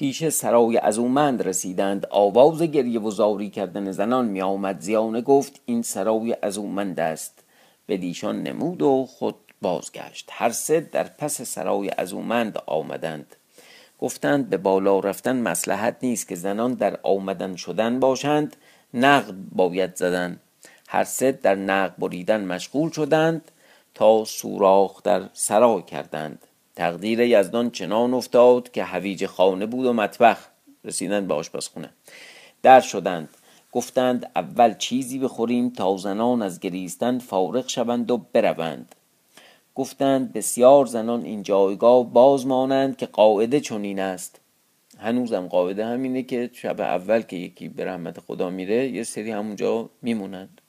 پیش 0.00 0.28
سرای 0.28 0.78
ازومند 0.78 1.42
رسیدند. 1.42 2.06
آواز 2.10 2.62
گریه 2.62 3.00
و 3.00 3.10
زاری 3.10 3.50
کردن 3.50 3.92
زنان 3.92 4.26
می 4.26 4.42
آمد 4.42 4.80
زیانه 4.80 5.20
گفت 5.20 5.60
این 5.66 5.82
سرای 5.82 6.36
ازومند 6.42 7.00
است. 7.00 7.44
به 7.86 7.96
دیشان 7.96 8.42
نمود 8.42 8.82
و 8.82 9.06
خود 9.06 9.34
بازگشت. 9.62 10.28
هر 10.32 10.50
سه 10.50 10.80
در 10.80 11.04
پس 11.04 11.42
سرای 11.42 11.90
ازومند 11.98 12.58
آمدند. 12.66 13.36
گفتند 14.00 14.50
به 14.50 14.56
بالا 14.56 15.00
رفتن 15.00 15.36
مسلحت 15.36 15.96
نیست 16.02 16.28
که 16.28 16.34
زنان 16.34 16.74
در 16.74 16.98
آمدن 17.02 17.56
شدن 17.56 18.00
باشند 18.00 18.56
نقد 18.94 19.34
باید 19.52 19.96
زدن. 19.96 20.40
هر 20.88 21.04
سه 21.04 21.32
در 21.32 21.54
نقد 21.54 21.94
بریدن 21.98 22.44
مشغول 22.44 22.90
شدند 22.90 23.50
تا 23.94 24.24
سوراخ 24.24 25.02
در 25.02 25.22
سرای 25.32 25.82
کردند. 25.82 26.46
تقدیر 26.76 27.20
یزدان 27.20 27.70
چنان 27.70 28.14
افتاد 28.14 28.70
که 28.70 28.84
هویج 28.84 29.26
خانه 29.26 29.66
بود 29.66 29.86
و 29.86 29.92
مطبخ. 29.92 30.48
رسیدند 30.84 31.28
به 31.28 31.34
آشپزخونه. 31.34 31.90
در 32.62 32.80
شدند. 32.80 33.28
گفتند 33.72 34.30
اول 34.36 34.74
چیزی 34.74 35.18
بخوریم 35.18 35.70
تا 35.70 35.96
زنان 35.96 36.42
از 36.42 36.60
گریستن 36.60 37.18
فارغ 37.18 37.68
شوند 37.68 38.10
و 38.10 38.16
بروند. 38.32 38.94
گفتند 39.80 40.32
بسیار 40.32 40.86
زنان 40.86 41.24
این 41.24 41.42
جایگاه 41.42 42.12
باز 42.12 42.46
مانند 42.46 42.96
که 42.96 43.06
قاعده 43.06 43.60
چنین 43.60 44.00
است. 44.00 44.40
هنوزم 44.98 45.46
قاعده 45.48 45.86
همینه 45.86 46.22
که 46.22 46.50
شب 46.52 46.80
اول 46.80 47.22
که 47.22 47.36
یکی 47.36 47.68
به 47.68 47.84
رحمت 47.84 48.20
خدا 48.20 48.50
میره 48.50 48.88
یه 48.88 49.02
سری 49.02 49.30
همونجا 49.30 49.90
میمونند. 50.02 50.60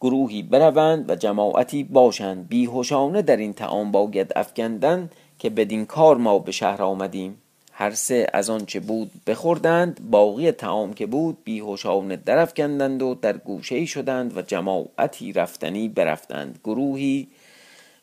گروهی 0.00 0.42
بروند 0.42 1.10
و 1.10 1.14
جماعتی 1.14 1.84
باشند. 1.84 2.48
بیهوشانه 2.48 3.22
در 3.22 3.36
این 3.36 3.52
تعام 3.52 3.92
باید 3.92 4.32
افکندن 4.36 5.10
که 5.38 5.50
بدین 5.50 5.86
کار 5.86 6.16
ما 6.16 6.38
به 6.38 6.52
شهر 6.52 6.82
آمدیم. 6.82 7.42
هر 7.72 7.90
سه 7.90 8.26
از 8.32 8.50
آنچه 8.50 8.80
بود 8.80 9.10
بخوردند 9.26 10.10
باقی 10.10 10.52
تعام 10.52 10.92
که 10.92 11.06
بود 11.06 11.38
بیهوشانه 11.44 12.16
درفکندند 12.16 13.02
و 13.02 13.14
در 13.14 13.36
گوشه 13.36 13.86
شدند 13.86 14.36
و 14.36 14.42
جماعتی 14.42 15.32
رفتنی 15.32 15.88
برفتند. 15.88 16.58
گروهی 16.64 17.28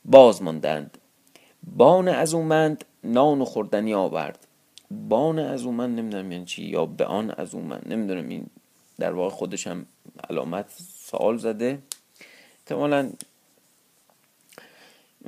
باز 0.07 0.41
ماندند. 0.41 0.97
بان 1.63 2.07
از 2.07 2.33
اومند 2.33 2.85
نان 3.03 3.41
و 3.41 3.45
خوردنی 3.45 3.93
آورد. 3.93 4.47
بان 4.91 5.39
از 5.39 5.63
اومند 5.63 5.99
نمی‌دونم 5.99 6.31
یعنی 6.31 6.45
چی 6.45 6.63
یا 6.63 6.85
به 6.85 7.05
آن 7.05 7.31
از 7.31 7.55
اومند 7.55 7.83
نمی‌دونم. 7.85 8.29
این 8.29 8.45
در 8.99 9.11
واقع 9.11 9.29
خودش 9.29 9.67
هم 9.67 9.85
علامت 10.29 10.65
سوال 10.99 11.37
زده. 11.37 11.79
احتمالا 12.59 13.09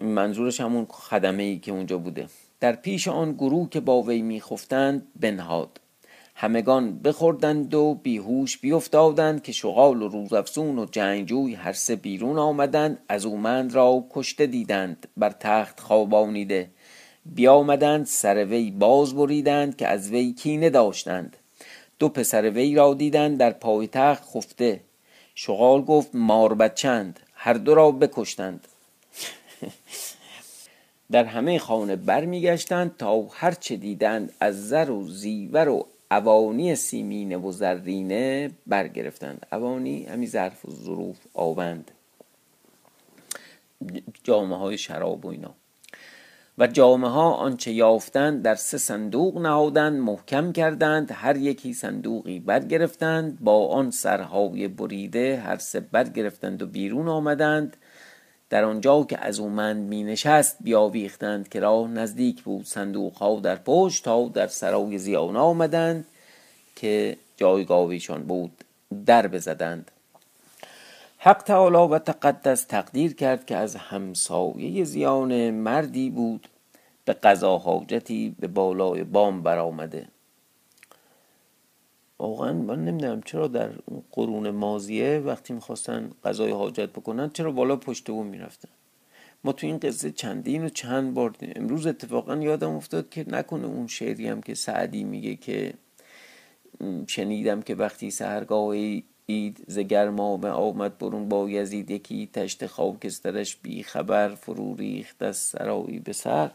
منظورش 0.02 0.62
همون 0.62 0.86
خدمه 0.90 1.44
ای 1.44 1.60
که 1.60 1.72
اونجا 1.72 1.98
بوده. 1.98 2.28
در 2.60 2.76
پیش 2.76 3.08
آن 3.08 3.34
گروه 3.34 3.70
که 3.70 3.80
با 3.80 4.02
وی 4.02 4.22
میخفتند 4.22 5.08
بنهاد. 5.20 5.80
همگان 6.42 7.00
بخوردند 7.00 7.74
و 7.74 7.94
بیهوش 7.94 8.58
بیافتادند 8.58 9.44
که 9.44 9.52
شغال 9.52 10.02
و 10.02 10.08
روزافزون 10.08 10.80
و 10.80 10.86
جنگجوی 10.86 11.56
هر 11.56 11.74
سه 11.74 11.96
بیرون 11.96 12.38
آمدند 12.38 13.00
از 13.10 13.26
اومند 13.26 13.74
را 13.74 14.06
کشته 14.12 14.48
دیدند 14.48 15.08
بر 15.18 15.30
تخت 15.30 15.80
خوابانیده. 15.80 16.70
بیامدند 17.26 18.06
سر 18.06 18.46
وی 18.46 18.72
باز 18.72 19.16
بریدند 19.16 19.78
که 19.78 19.88
از 19.88 20.10
وی 20.10 20.34
کینه 20.34 20.70
داشتند. 20.70 21.38
دو 22.00 22.10
پسر 22.10 22.50
وی 22.50 22.76
را 22.76 22.94
دیدند 22.94 23.38
در 23.38 23.52
پای 23.52 23.88
تخت 23.88 24.24
خفته. 24.24 24.80
شغال 25.36 25.82
گفت 25.82 26.10
مار 26.14 26.54
بچند 26.54 27.20
هر 27.34 27.54
دو 27.54 27.76
را 27.76 27.92
بکشتند. 27.92 28.68
در 31.12 31.24
همه 31.24 31.60
خانه 31.60 31.96
برمیگشتند 31.96 32.98
تا 32.98 33.22
هر 33.32 33.52
چه 33.52 33.76
دیدند 33.76 34.34
از 34.40 34.70
زر 34.70 34.90
و 34.90 35.08
زیور 35.08 35.70
و 35.70 35.86
اوانی 36.12 36.76
سیمینه 36.76 37.38
و 37.38 37.52
زرینه 37.52 38.52
برگرفتند. 38.68 39.46
اوانی 39.52 40.06
همین 40.06 40.30
ظرف 40.30 40.66
و 40.66 40.72
ظروف 40.72 41.18
آوند 41.34 41.92
جامعه 44.24 44.58
های 44.58 44.78
شراب 44.78 45.26
و 45.26 45.28
اینا. 45.30 45.56
و 46.58 46.68
جامعه 46.68 47.10
ها 47.10 47.32
آنچه 47.32 47.72
یافتند 47.72 48.42
در 48.42 48.56
سه 48.56 48.78
صندوق 48.78 49.38
نهادند 49.38 50.00
محکم 50.00 50.52
کردند. 50.52 51.12
هر 51.12 51.38
یکی 51.38 51.74
صندوقی 51.74 52.40
برگرفتند. 52.40 53.40
با 53.40 53.68
آن 53.68 53.92
سرهای 53.92 54.68
بریده 54.68 55.38
هر 55.38 55.58
سه 55.58 55.80
برگرفتند 55.80 56.62
و 56.62 56.68
بیرون 56.68 57.08
آمدند. 57.08 57.78
در 58.50 58.64
آنجا 58.64 59.04
که 59.04 59.26
از 59.26 59.40
اومند 59.40 59.90
می 59.90 60.04
نشست 60.04 60.58
بیاویختند 60.62 61.50
که 61.50 61.60
راه 61.60 61.88
نزدیک 61.88 62.44
بود. 62.44 62.66
صندوق 62.66 63.42
در 63.42 63.56
پشت 63.56 64.04
تا 64.04 64.28
در 64.28 64.48
سرای 64.48 64.98
زیان 64.98 65.38
آمدند 65.38 66.06
که 66.76 67.18
جایگاهیشان 67.38 68.24
بود 68.24 68.52
در 69.06 69.28
بزدند. 69.28 69.92
حق 71.18 71.44
تعالی 71.44 71.94
و 71.94 72.00
تقدس 72.00 72.64
تقدیر 72.64 73.16
کرد 73.16 73.46
که 73.46 73.56
از 73.56 73.76
همسایه 73.76 74.84
زیان 74.84 75.52
مردی 75.52 76.10
بود. 76.10 76.48
به 77.06 77.14
قضا 77.14 77.58
حاجتی 77.58 78.36
به 78.40 78.48
بالای 78.48 79.04
بام 79.04 79.44
برآمده. 79.44 80.08
واقعا 82.20 82.54
من 82.54 82.86
نمی‌دونم 82.86 83.22
چرا 83.22 83.48
در 83.48 83.70
قرون 84.12 84.50
مازیه 84.50 85.20
وقتی 85.26 85.54
می‌خواستن 85.54 86.12
قضای 86.24 86.52
حاجت 86.52 86.90
بکنن 86.90 87.30
چرا 87.30 87.52
بالا 87.52 87.76
پشت 87.76 88.10
بوم 88.10 88.28
می‌رفتن؟ 88.28 88.70
ما 89.44 89.52
تو 89.52 89.68
این 89.68 89.78
قصه 89.78 90.12
چندین 90.12 90.66
و 90.66 90.70
چند 90.70 91.14
بار 91.14 91.36
امروز 91.42 91.88
اتفاقا 91.88 92.36
یادم 92.36 92.72
افتاد 92.76 93.10
که 93.10 93.26
نکنه 93.28 93.66
اون 93.66 93.88
شعری 93.88 94.28
هم 94.28 94.42
که 94.42 94.54
سعدی 94.54 95.04
میگه 95.04 95.36
که 95.36 95.74
شنیدم 97.08 97.62
که 97.62 97.76
وقتی 97.76 98.12
سهرگاه 98.12 98.76
اید 99.26 99.64
ز 99.68 99.80
گرمابه 99.80 100.50
آمد 100.50 100.98
برون 100.98 101.30
با 101.30 101.50
یزید 101.50 101.92
یکی 101.92 102.30
تشت 102.34 102.66
خاکسترش 102.66 103.56
بی 103.56 103.84
خبر 103.84 104.30
فرو 104.30 104.76
ریخت 104.76 105.24
از 105.24 105.38
سرایی 105.38 106.00
به 106.00 106.14
سر. 106.14 106.52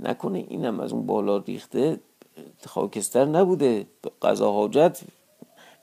نکنه 0.00 0.38
اینم 0.48 0.80
از 0.80 0.92
اون 0.92 1.06
بالا 1.06 1.36
ریخته. 1.36 2.00
خاکستر 2.66 3.24
نبوده. 3.24 3.86
قضا 4.22 4.52
حاجت 4.52 5.00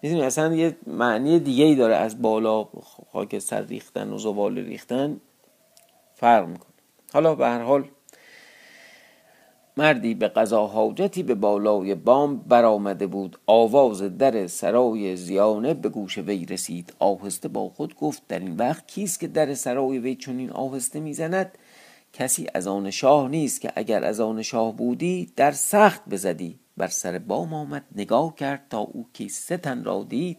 می‌دونی 0.01 0.21
اصلا 0.21 0.55
یه 0.55 0.77
معنی 0.87 1.39
دیگه 1.39 1.65
ای 1.65 1.75
داره 1.75 1.95
از 1.95 2.21
بالا 2.21 2.67
خاکستر 3.11 3.61
ریختن 3.61 4.13
و 4.13 4.17
زبال 4.17 4.57
ریختن. 4.57 5.21
فرق 6.15 6.47
می‌کنه. 6.47 6.73
حالا 7.13 7.35
به 7.35 7.45
هر 7.45 7.61
حال 7.61 7.83
مردی 9.77 10.13
به 10.13 10.27
قضا 10.27 10.67
حاجتی 10.67 11.23
به 11.23 11.35
بالای 11.35 11.95
بام 11.95 12.37
برآمده 12.37 13.07
بود. 13.07 13.37
آواز 13.47 14.17
در 14.17 14.47
سرای 14.47 15.15
زیانه 15.15 15.73
به 15.73 15.89
گوش 15.89 16.17
وی 16.17 16.45
رسید. 16.45 16.93
آهسته 16.99 17.47
با 17.47 17.69
خود 17.69 17.95
گفت 17.95 18.27
در 18.27 18.39
این 18.39 18.55
وقت 18.55 18.87
کیست 18.87 19.19
که 19.19 19.27
در 19.27 19.53
سرای 19.53 19.99
وی 19.99 20.15
چنین 20.15 20.51
آهسته 20.51 20.99
می‌زند؟ 20.99 21.57
کسی 22.17 22.47
از 22.53 22.67
آن 22.67 22.91
شاه 22.91 23.29
نیست 23.29 23.61
که 23.61 23.71
اگر 23.75 24.03
از 24.03 24.19
آن 24.19 24.41
شاه 24.41 24.75
بودی 24.75 25.33
در 25.35 25.51
سخت 25.51 26.09
بزدی. 26.09 26.59
بر 26.77 26.87
سر 26.87 27.17
بام 27.17 27.53
آمد 27.53 27.85
نگاه 27.95 28.35
کرد 28.35 28.65
تا 28.69 28.79
او 28.79 29.07
کیسه 29.13 29.57
تن 29.57 29.83
را 29.83 30.05
دید. 30.09 30.37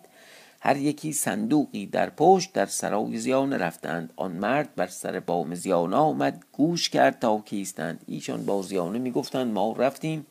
هر 0.61 0.77
یکی 0.77 1.12
صندوقی 1.12 1.87
در 1.87 2.11
پشت 2.11 2.53
در 2.53 2.67
سرای 2.67 3.19
زیانه 3.19 3.57
رفتند. 3.57 4.12
آن 4.17 4.33
مرد 4.33 4.75
بر 4.77 4.87
سر 4.87 5.21
بام 5.21 5.55
زیانه 5.55 5.97
آمد 5.97 6.45
گوش 6.53 6.89
کرد 6.89 7.19
تا 7.19 7.43
کیستند. 7.45 8.05
ایشان 8.07 8.47
با 8.47 8.62
زیانه 8.62 8.99
می‌گفتند 8.99 9.53
ما 9.53 9.73
رفتیم 9.73 10.27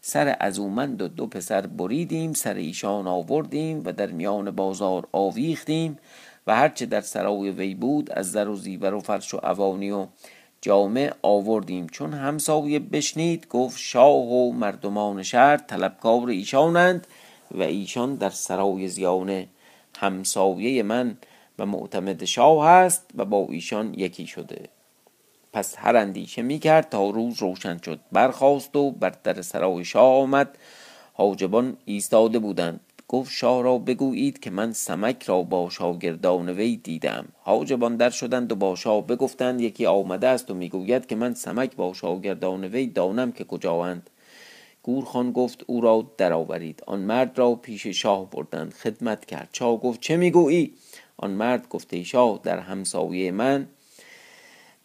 سر 0.00 0.36
از 0.40 0.58
اومند 0.58 1.02
و 1.02 1.08
دو 1.08 1.26
پسر 1.26 1.60
بریدیم 1.60 2.32
سر 2.32 2.54
ایشان 2.54 3.06
آوردیم 3.06 3.82
و 3.84 3.92
در 3.92 4.06
میان 4.06 4.50
بازار 4.50 5.08
آویختیم 5.12 5.98
و 6.46 6.56
هرچه 6.56 6.86
در 6.86 7.00
سرای 7.00 7.50
وی 7.50 7.74
بود 7.74 8.12
از 8.12 8.32
زر 8.32 8.48
و 8.48 8.56
زیور 8.56 8.94
و 8.94 9.00
فرش 9.00 9.34
و 9.34 9.40
اوانی 9.42 9.90
و 9.90 10.06
جامع 10.64 11.12
آوردیم. 11.22 11.86
چون 11.86 12.12
همسایه 12.12 12.78
بشنید 12.78 13.48
گفت 13.48 13.78
شاه 13.78 14.32
و 14.32 14.52
مردمان 14.52 15.22
شهر 15.22 15.56
طلبکار 15.56 16.28
ایشانند 16.28 17.06
و 17.50 17.62
ایشان 17.62 18.14
در 18.14 18.30
سرای 18.30 18.88
زیانه 18.88 19.48
همسایه 19.98 20.82
من 20.82 21.16
و 21.58 21.66
معتمد 21.66 22.24
شاه 22.24 22.68
هست 22.68 23.10
و 23.16 23.24
با 23.24 23.46
ایشان 23.50 23.94
یکی 23.94 24.26
شده. 24.26 24.68
پس 25.52 25.74
هر 25.78 25.96
اندیشه 25.96 26.42
می 26.42 26.58
کرد 26.58 26.88
تا 26.88 27.10
روز 27.10 27.42
روشن 27.42 27.80
شد. 27.84 28.00
برخواست 28.12 28.76
و 28.76 28.90
بر 28.90 29.12
در 29.24 29.42
سرای 29.42 29.84
شاه 29.84 30.14
آمد. 30.14 30.58
حاجبان 31.12 31.76
ایستاده 31.84 32.38
بودند. 32.38 32.80
گفت 33.08 33.32
شاه 33.32 33.62
را 33.62 33.78
بگویید 33.78 34.40
که 34.40 34.50
من 34.50 34.72
سمک 34.72 35.22
را 35.22 35.42
با 35.42 35.70
شاگردان 35.70 36.48
وی 36.48 36.76
دیدم. 36.76 37.28
حاجبان 37.42 37.96
در 37.96 38.10
شدند 38.10 38.52
و 38.52 38.56
با 38.56 38.76
شاه 38.76 39.06
بگفتند 39.06 39.60
یکی 39.60 39.86
آمده 39.86 40.28
است 40.28 40.50
و 40.50 40.54
می‌گوید 40.54 41.06
که 41.06 41.16
من 41.16 41.34
سمک 41.34 41.76
با 41.76 41.92
شاگردان 41.92 42.64
وی 42.64 42.86
دانم 42.86 43.32
که 43.32 43.44
کجااند. 43.44 44.10
گورخان 44.82 45.32
گفت 45.32 45.64
او 45.66 45.80
را 45.80 46.06
درآورید. 46.16 46.82
آن 46.86 47.00
مرد 47.00 47.38
را 47.38 47.54
پیش 47.54 47.86
شاه 47.86 48.30
بردند 48.30 48.72
خدمت 48.72 49.24
کرد. 49.24 49.48
شاه 49.52 49.80
گفت 49.80 50.00
چه 50.00 50.16
می‌گویی؟ 50.16 50.74
آن 51.16 51.30
مرد 51.30 51.68
گفته 51.68 52.02
شاه 52.02 52.40
در 52.42 52.58
همسایه 52.58 53.30
من 53.30 53.66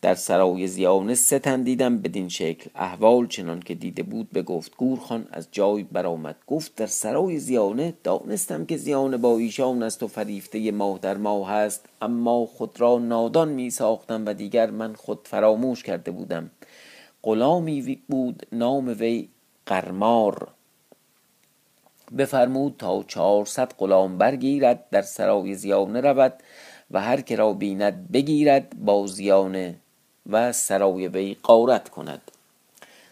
در 0.02 0.16
سرای 0.16 0.68
زیانه 0.68 1.16
ستن 1.16 1.64
دیدم 1.64 1.98
بدین 1.98 2.30
شکل. 2.30 2.70
احوال 2.76 3.28
چنان 3.28 3.60
که 3.60 3.76
دیده 3.76 4.04
بود 4.04 4.32
بگفت 4.32 4.78
گورخان 4.78 5.28
از 5.32 5.48
جای 5.52 5.84
برآمد. 5.84 6.36
گفت 6.48 6.76
در 6.76 6.88
سرای 6.88 7.40
زیانه 7.40 7.94
دانستم 8.04 8.66
که 8.66 8.78
زیانه 8.78 9.18
با 9.18 9.38
ایشان 9.38 9.84
است 9.84 10.04
و 10.04 10.08
فریفته 10.08 10.72
ماه 10.72 11.00
در 11.00 11.18
ماه 11.18 11.50
هست 11.50 11.86
اما 12.02 12.46
خود 12.46 12.82
را 12.82 13.00
نادان 13.00 13.50
می 13.50 13.70
ساختم 13.70 14.26
و 14.26 14.34
دیگر 14.34 14.70
من 14.70 14.94
خود 14.94 15.20
فراموش 15.24 15.84
کرده 15.84 16.12
بودم. 16.12 16.52
غلامی 17.24 18.00
بود 18.10 18.48
نام 18.52 18.96
وی 19.00 19.28
قرمار. 19.66 20.48
بفرمود 22.18 22.76
تا 22.78 23.04
چهارصد 23.04 23.74
غلام 23.78 24.18
برگیرد 24.18 24.90
در 24.92 25.02
سرای 25.02 25.56
زیانه 25.56 26.02
رود 26.02 26.34
و 26.92 27.02
هر 27.02 27.22
که 27.22 27.36
را 27.36 27.54
بیند 27.54 28.12
بگیرد 28.12 28.76
با 28.86 29.08
زیانه 29.08 29.76
و 30.30 30.52
سرای 30.52 31.08
وی 31.08 31.38
قارت 31.44 31.90
کند. 31.90 32.22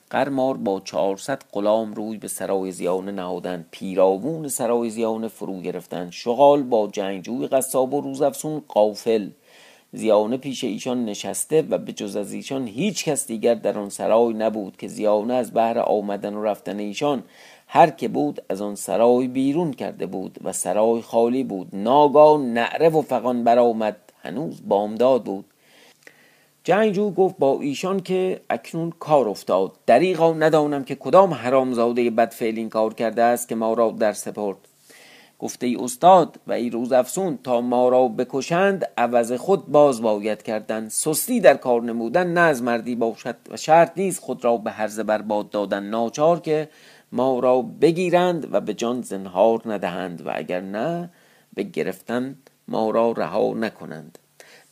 قرمار 0.10 0.58
با 0.58 0.80
چهارصد 0.80 1.42
غلام 1.52 1.94
روی 1.94 2.18
به 2.18 2.28
سرای 2.28 2.72
زیانه 2.72 3.12
نهادند 3.12 3.66
پیرامون 3.72 4.48
سرای 4.48 4.90
زیانه 4.90 5.28
فرو 5.28 5.62
گرفتند 5.62 6.12
شغال 6.12 6.64
با 6.64 6.88
جنگجوی 6.88 7.48
قصاب 7.48 7.94
و 7.94 8.02
روزافسون 8.02 8.64
قافل 8.68 9.30
زیانه 9.94 10.38
پیش 10.38 10.64
ایشان 10.64 11.06
نشسته 11.06 11.62
و 11.62 11.78
به 11.78 11.94
جز 11.94 12.16
از 12.16 12.34
ایشان 12.34 12.68
هیچ 12.68 13.06
کس 13.06 13.28
دیگر 13.28 13.54
در 13.54 13.78
آن 13.78 13.90
سرای 13.90 14.34
نبود 14.34 14.78
که 14.78 14.88
زیانه 14.88 15.34
از 15.34 15.52
بهر 15.52 15.80
آمدن 15.80 16.34
و 16.34 16.44
رفتن 16.44 16.80
ایشان 16.80 17.24
هر 17.68 17.90
که 17.90 18.08
بود 18.08 18.42
از 18.50 18.62
آن 18.62 18.76
سرای 18.76 19.28
بیرون 19.28 19.74
کرده 19.74 20.06
بود 20.06 20.38
و 20.44 20.54
سرای 20.54 21.02
خالی 21.02 21.44
بود. 21.44 21.68
ناگاه 21.74 22.42
نعره 22.42 22.90
و 22.90 23.02
فقان 23.02 23.44
برآمد. 23.44 23.98
هنوز 24.24 24.62
بامداد 24.68 25.24
بود. 25.24 25.46
جنگجو 26.68 27.12
گفت 27.12 27.36
با 27.38 27.62
ایشان 27.62 28.00
که 28.00 28.42
اکنون 28.50 28.94
کار 29.00 29.30
افتاد. 29.30 29.72
دریغا 29.86 30.34
ندانم 30.34 30.84
که 30.84 30.96
کدام 30.96 31.34
حرامزاده 31.34 32.10
بدفعل 32.10 32.58
این 32.58 32.70
کار 32.70 32.94
کرده 32.94 33.24
است 33.24 33.50
که 33.50 33.56
ما 33.56 33.74
را 33.74 33.92
در 33.92 34.14
سپرد. 34.14 34.58
گفته 35.40 35.66
ای 35.68 35.76
استاد 35.76 36.40
و 36.48 36.52
ای 36.52 36.70
روز 36.70 36.92
افسون 36.92 37.40
تا 37.44 37.62
ما 37.62 37.90
را 37.90 38.08
بکشند 38.08 38.86
عوض 38.98 39.32
خود 39.32 39.68
باز 39.68 40.02
باید 40.02 40.44
کردن. 40.44 40.90
سستی 40.90 41.40
در 41.40 41.58
کار 41.58 41.82
نمودن 41.82 42.34
نه 42.34 42.42
از 42.42 42.64
مردی 42.64 42.96
باشد 42.96 43.36
و 43.50 43.58
شرط 43.58 43.92
نیست 43.98 44.20
خود 44.20 44.44
را 44.44 44.58
به 44.58 44.72
هرزه 44.72 45.04
برباد 45.04 45.50
دادن. 45.50 45.84
ناچار 45.84 46.40
که 46.40 46.70
ما 47.12 47.40
را 47.40 47.62
بگیرند 47.62 48.54
و 48.54 48.62
به 48.62 48.74
جان 48.74 49.02
زنهار 49.02 49.62
ندهند 49.66 50.28
و 50.28 50.32
اگر 50.36 50.62
نه 50.62 51.10
به 51.54 51.64
گرفتن 51.64 52.36
ما 52.68 52.90
را 52.90 53.12
رها 53.12 53.54
نکنند. 53.54 54.20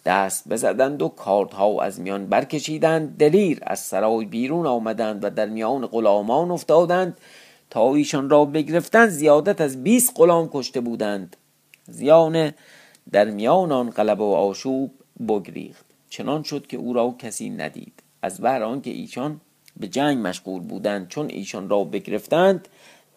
دست 0.06 0.48
بزدند 0.48 1.02
و 1.02 1.08
کاردها 1.08 1.82
از 1.82 2.00
میان 2.00 2.26
برکشیدند. 2.26 3.18
دلیر 3.18 3.60
از 3.62 3.80
سرای 3.80 4.26
بیرون 4.26 4.66
آمدند 4.66 5.24
و 5.24 5.30
در 5.30 5.46
میان 5.46 5.88
غلامان 5.88 6.52
افتادند 6.52 7.18
تا 7.70 7.96
ایشان 7.96 8.30
را 8.30 8.46
بگرفتند 8.46 9.10
زیادت 9.10 9.62
از 9.62 9.84
20 9.84 10.14
غلام 10.16 10.50
کشته 10.54 10.82
بودند. 10.82 11.38
زیان 11.88 12.52
در 13.12 13.26
میان 13.26 13.72
آن 13.72 13.90
قلب 13.90 14.20
و 14.20 14.34
آشوب 14.34 14.92
بگریخت. 15.28 15.86
چنان 16.10 16.44
شد 16.44 16.68
که 16.68 16.78
او 16.78 16.94
را 16.94 17.16
کسی 17.20 17.50
ندید. 17.50 18.04
از 18.22 18.42
بر 18.42 18.64
آنکه 18.64 18.90
ایشان 18.90 19.42
به 19.78 19.88
جنگ 19.88 20.28
مشغول 20.28 20.62
بودند 20.62 21.08
چون 21.08 21.30
ایشان 21.30 21.70
را 21.70 21.84
بگرفتند 21.84 22.68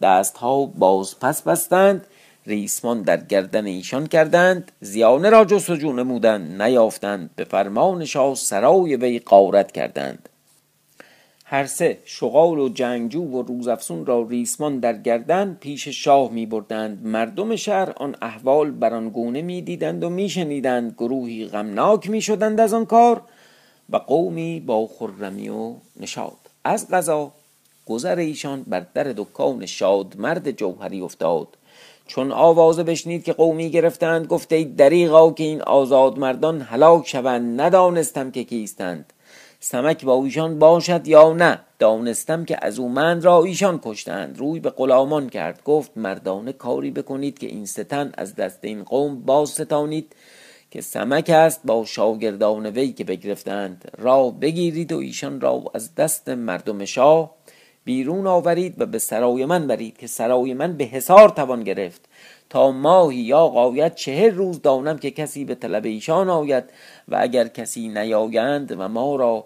دستها 0.03 0.67
باز 0.67 1.19
پس 1.21 1.43
بستند. 1.43 2.07
ریسمان 2.47 3.03
در 3.03 3.17
گردن 3.17 3.67
ایشان 3.67 4.07
کردند 4.07 4.73
زیانه 4.81 5.31
را 5.31 5.45
جستجو 5.45 5.93
نمودند 5.93 6.63
نیافتند 6.63 7.31
به 7.37 7.45
فرمان 7.45 8.05
شاه 8.05 8.35
سرای 8.35 8.97
وی 8.97 9.19
قارت 9.19 9.73
کردند. 9.73 10.29
هر 11.51 11.67
سه 11.67 11.99
شغال 12.05 12.59
و 12.59 12.69
جنگجو 12.69 13.23
و 13.23 13.43
روزافسون 13.43 14.07
را 14.07 14.27
ریسمان 14.31 14.79
در 14.79 14.97
گردن 14.97 15.57
پیش 15.61 15.89
شاه 15.89 16.31
می 16.31 16.47
بردند 16.47 17.07
مردم 17.07 17.57
شهر 17.57 17.93
آن 17.97 18.17
احوال 18.23 18.71
بر 18.71 18.95
آن 18.95 19.09
گونه 19.09 19.43
می 19.43 19.63
دیدند 19.63 20.05
و 20.05 20.11
می 20.11 20.29
شنیدند 20.29 20.93
گروهی 20.99 21.47
غمناک 21.47 22.11
می 22.11 22.23
شدند 22.23 22.61
از 22.61 22.75
آن 22.75 22.87
کار 22.87 23.23
و 23.91 23.97
قومی 23.97 24.61
با 24.61 24.87
خرمی 24.87 25.49
و 25.49 25.75
نشاد 26.01 26.37
از 26.65 26.89
قضا 26.91 27.33
گذر 27.87 28.17
ایشان 28.17 28.63
بر 28.63 28.87
در 28.95 29.13
دکان 29.17 29.67
شاد 29.67 30.15
مرد 30.19 30.51
جوهری 30.51 31.01
افتاد. 31.01 31.49
چون 32.09 32.33
آوازه 32.33 32.83
بشنید 32.83 33.25
که 33.25 33.33
قومی 33.33 33.71
گرفتند 33.71 34.27
گفته 34.27 34.57
ای 34.57 34.65
دریغا 34.65 35.31
که 35.31 35.45
این 35.45 35.63
آزاد 35.63 36.19
مردان 36.19 36.61
هلاک 36.61 37.09
شوند 37.09 37.61
ندانستم 37.61 38.31
که 38.31 38.45
کیستند. 38.45 39.13
سمک 39.61 40.05
با 40.05 40.25
ایشان 40.25 40.59
باشد 40.59 41.09
یا 41.09 41.33
نه؟ 41.33 41.61
دانستم 41.79 42.45
که 42.45 42.59
از 42.63 42.79
او 42.79 42.89
من 42.89 43.23
را 43.23 43.45
ایشان 43.45 43.81
کشتند. 43.85 44.39
روی 44.39 44.61
به 44.61 44.71
غلامان 44.71 45.29
کرد 45.29 45.63
گفت 45.65 45.91
مردانه 45.97 46.53
کاری 46.53 46.91
بکنید 46.91 47.39
که 47.39 47.47
این 47.47 47.67
ستن 47.67 48.13
از 48.19 48.35
دست 48.35 48.59
این 48.63 48.85
قوم 48.85 49.21
باز 49.21 49.49
ستانید 49.49 50.13
که 50.71 50.81
سمک 50.81 51.31
است 51.31 51.61
با 51.65 51.85
شاگردان 51.85 52.67
وی 52.67 52.93
که 52.93 53.05
بگرفتند. 53.05 53.91
را 53.99 54.31
بگیرید 54.31 54.93
و 54.93 54.99
ایشان 54.99 55.41
را 55.41 55.65
از 55.75 55.95
دست 55.95 56.29
مردم 56.29 56.85
شاه 56.85 57.38
بیرون 57.89 58.27
آورید 58.27 58.81
و 58.81 58.87
به 58.87 58.99
سرای 58.99 59.45
من 59.45 59.67
برید 59.67 59.99
که 59.99 60.07
سرای 60.07 60.55
من 60.55 60.77
به 60.77 60.85
حسار 60.85 61.29
توان 61.29 61.65
گرفت. 61.65 62.09
تا 62.51 62.71
ماهی 62.71 63.17
یا 63.17 63.49
قاید 63.49 63.95
چهر 63.95 64.31
روز 64.31 64.63
دانم 64.63 64.99
که 64.99 65.11
کسی 65.11 65.45
به 65.45 65.55
طلب 65.55 65.85
ایشان 65.85 66.29
آید 66.29 66.65
و 67.09 67.17
اگر 67.21 67.49
کسی 67.49 67.89
نیایند 67.89 68.75
و 68.79 68.89
ما 68.89 69.17
را 69.17 69.45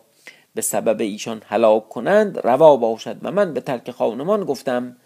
به 0.54 0.62
سبب 0.62 1.00
ایشان 1.00 1.42
هلاک 1.46 1.88
کنند 1.88 2.38
روا 2.44 2.76
باشد 2.76 3.16
و 3.22 3.32
من 3.32 3.54
به 3.54 3.60
ترک 3.60 3.90
خانمان 3.90 4.44
گفتم 4.44 4.96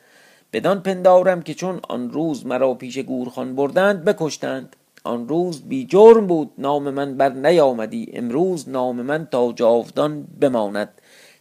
بدان 0.53 0.83
پندارم 0.83 1.42
که 1.42 1.55
چون 1.55 1.81
آن 1.88 2.11
روز 2.11 2.46
مرا 2.46 2.75
پیش 2.75 2.99
گورخان 2.99 3.57
بردند 3.57 4.05
بکشتند. 4.05 4.77
آن 5.05 5.29
روز 5.29 5.62
بی 5.62 5.87
جرم 5.87 6.27
بود 6.27 6.51
نام 6.59 6.90
من 6.90 7.16
بر 7.16 7.29
نیامدی. 7.29 8.11
امروز 8.12 8.68
نام 8.68 9.03
من 9.03 9.27
تا 9.27 9.53
جاودان 9.53 10.27
بماند. 10.40 10.88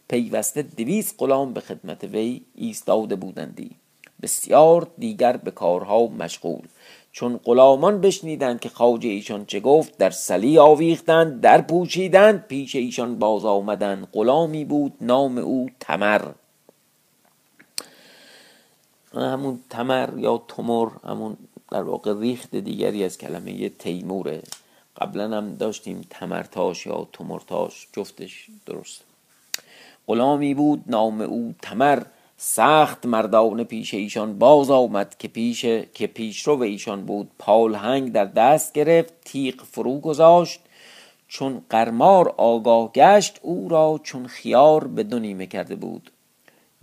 پیوسته 0.08 0.62
دویست 0.62 1.14
غلام 1.18 1.52
به 1.52 1.60
خدمت 1.60 2.04
وی 2.04 2.40
ایستاده 2.54 3.16
بودندی. 3.16 3.70
بسیار 4.22 4.88
دیگر 4.98 5.36
به 5.36 5.50
کارها 5.50 6.06
مشغول. 6.06 6.68
چون 7.12 7.40
غلامان 7.44 8.00
بشنیدند 8.00 8.60
که 8.60 8.68
خواجه 8.68 9.08
ایشان 9.08 9.46
چه 9.46 9.60
گفت 9.60 9.98
در 9.98 10.10
سلی 10.10 10.58
آویختند 10.58 11.40
در 11.40 11.60
پوشیدند 11.60 12.46
پیش 12.46 12.76
ایشان 12.76 13.18
باز 13.18 13.44
آمدند. 13.44 14.08
غلامی 14.12 14.64
بود 14.64 14.92
نام 15.00 15.38
او 15.38 15.70
تمر. 15.80 16.22
همون 19.14 19.60
تمر 19.70 20.18
یا 20.18 20.42
تمر 20.48 20.88
همون 21.04 21.36
در 21.70 21.82
واقع 21.82 22.20
ریخت 22.20 22.56
دیگری 22.56 23.04
از 23.04 23.18
کلمه 23.18 23.68
تیموره. 23.68 24.42
قبلا 25.00 25.36
هم 25.36 25.54
داشتیم 25.54 26.06
تمرتاش 26.10 26.86
یا 26.86 27.08
تمرتاش 27.12 27.88
جفتش 27.92 28.46
درست. 28.66 29.04
غلامی 30.06 30.54
بود 30.54 30.84
نام 30.86 31.20
او 31.20 31.54
تمر. 31.62 32.02
سخت 32.36 33.06
مردان 33.06 33.64
پیش 33.64 33.94
ایشان 33.94 34.38
باز 34.38 34.70
آمد 34.70 35.18
که 35.18 35.28
پیش 35.28 35.64
که 35.94 36.06
پیش 36.06 36.42
رو 36.42 36.62
ایشان 36.62 37.04
بود. 37.04 37.30
پالهنگ 37.38 38.12
در 38.12 38.24
دست 38.24 38.72
گرفت 38.72 39.14
تیغ 39.24 39.62
فرو 39.62 40.00
گذاشت. 40.00 40.60
چون 41.28 41.62
قرمار 41.70 42.34
آگاه 42.36 42.92
گشت 42.92 43.38
او 43.42 43.68
را 43.68 44.00
چون 44.02 44.26
خیار 44.26 44.86
به 44.86 45.02
دو 45.02 45.18
نیمه 45.18 45.46
کرده 45.46 45.76
بود. 45.76 46.10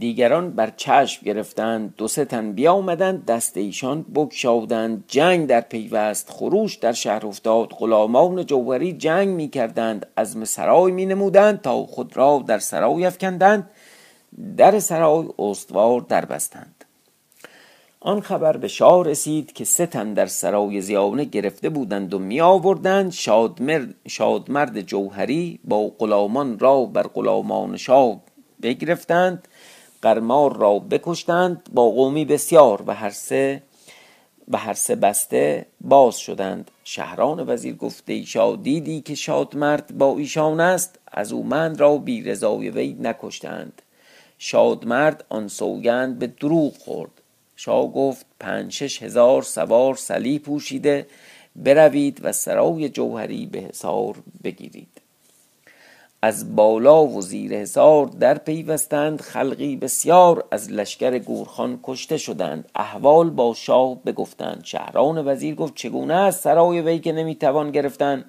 دیگران 0.04 0.50
بر 0.52 0.74
چشم 0.78 1.26
گرفتند. 1.26 1.94
دو 1.98 2.08
سه 2.08 2.26
تن 2.26 2.52
بیامدند 2.52 3.26
دست 3.26 3.58
ایشان 3.58 4.02
بگشادند. 4.02 5.04
جنگ 5.08 5.48
در 5.48 5.62
پیوست 5.62 6.30
خروش 6.30 6.76
در 6.76 6.92
شهر 6.92 7.26
افتاد. 7.26 7.70
غلامان 7.70 8.46
جوهری 8.46 8.94
جنگ 8.94 9.28
می 9.30 9.50
کردند 9.50 10.06
عزم 10.18 10.46
سرای 10.46 10.92
می 10.92 11.06
نمودند 11.06 11.62
تا 11.62 11.84
خود 11.84 12.18
را 12.18 12.44
در 12.48 12.60
سرای 12.60 13.06
افکندند. 13.06 13.70
در 14.58 14.80
سرای 14.80 15.26
استوار 15.39 16.02
در 16.02 16.26
بستند 16.26 16.86
آن 18.00 18.22
خبر 18.22 18.58
به 18.58 18.68
شاه 18.68 19.06
رسید 19.06 19.54
که 19.54 19.66
سه 19.66 19.86
تن 19.86 20.13
در 20.13 20.26
سرای 20.26 20.82
زیانه 20.82 21.24
گرفته 21.24 21.70
بودند 21.70 22.13
و 22.13 22.20
می 22.20 22.42
آوردند 22.42 23.12
شادمرد, 23.12 23.96
شادمرد 24.08 24.82
جوهری 24.82 25.60
با 25.63 25.88
غلامان 26.00 26.60
را 26.60 26.86
بر 26.86 27.04
غلامان 27.04 27.78
شاه 27.78 28.22
بگرفتند. 28.62 29.48
قرمار 30.04 30.58
را 30.58 30.80
بکشتند 30.80 31.70
با 31.74 31.89
قومی 31.89 32.26
بسیار 32.26 32.84
و 32.88 32.94
هر 32.94 33.10
سه 33.10 33.63
و 34.48 34.58
هر 34.58 34.74
سه 34.74 34.96
بسته 34.96 35.66
باز 35.82 36.18
شدند. 36.18 36.72
شهران 36.84 37.50
وزیر 37.50 37.76
گفته 37.76 38.13
ایشا 38.13 38.56
دیدی 38.56 39.02
که 39.02 39.16
شادمرد 39.16 39.98
با 39.98 40.18
ایشان 40.18 40.60
است؟ 40.60 41.00
از 41.12 41.34
او 41.34 41.44
من 41.44 41.78
را 41.78 41.98
بی 41.98 42.22
رضای 42.22 42.70
وی 42.70 42.98
نکشتند. 43.00 43.82
شادمرد 44.38 45.26
آن 45.30 45.48
سوگند 45.48 46.20
به 46.20 46.28
دروغ 46.28 46.78
خورد. 46.78 47.22
شاه 47.56 47.92
گفت 47.94 48.26
پنج 48.39 48.72
شش 48.72 49.04
هزار 49.04 49.42
سوار 49.42 49.96
سلی 49.96 50.39
پوشیده 50.39 51.08
بروید 51.56 52.20
و 52.24 52.32
سرای 52.32 52.89
جوهری 52.89 53.46
به 53.46 53.60
حصار 53.60 54.16
بگیرید. 54.44 54.92
از 56.25 56.55
بالا 56.55 57.05
و 57.05 57.21
زیر 57.21 57.53
حصار 57.53 58.05
در 58.05 58.38
پیوستند 58.38 59.21
خلقی 59.21 59.75
بسیار 59.75 60.43
از 60.51 60.71
لشکر 60.71 61.17
گورخان 61.19 61.79
کشته 61.83 62.17
شدند. 62.17 62.69
احوال 62.75 63.29
با 63.29 63.53
شاه 63.53 64.03
بگفتند. 64.05 64.62
شهران 64.63 65.27
وزیر 65.27 65.55
گفت 65.55 65.75
چگونه 65.75 66.13
است 66.13 66.43
سرای 66.43 66.81
وی 66.81 66.99
که 66.99 67.12
نمی‌توان 67.12 67.71
گرفتن؟ 67.71 68.25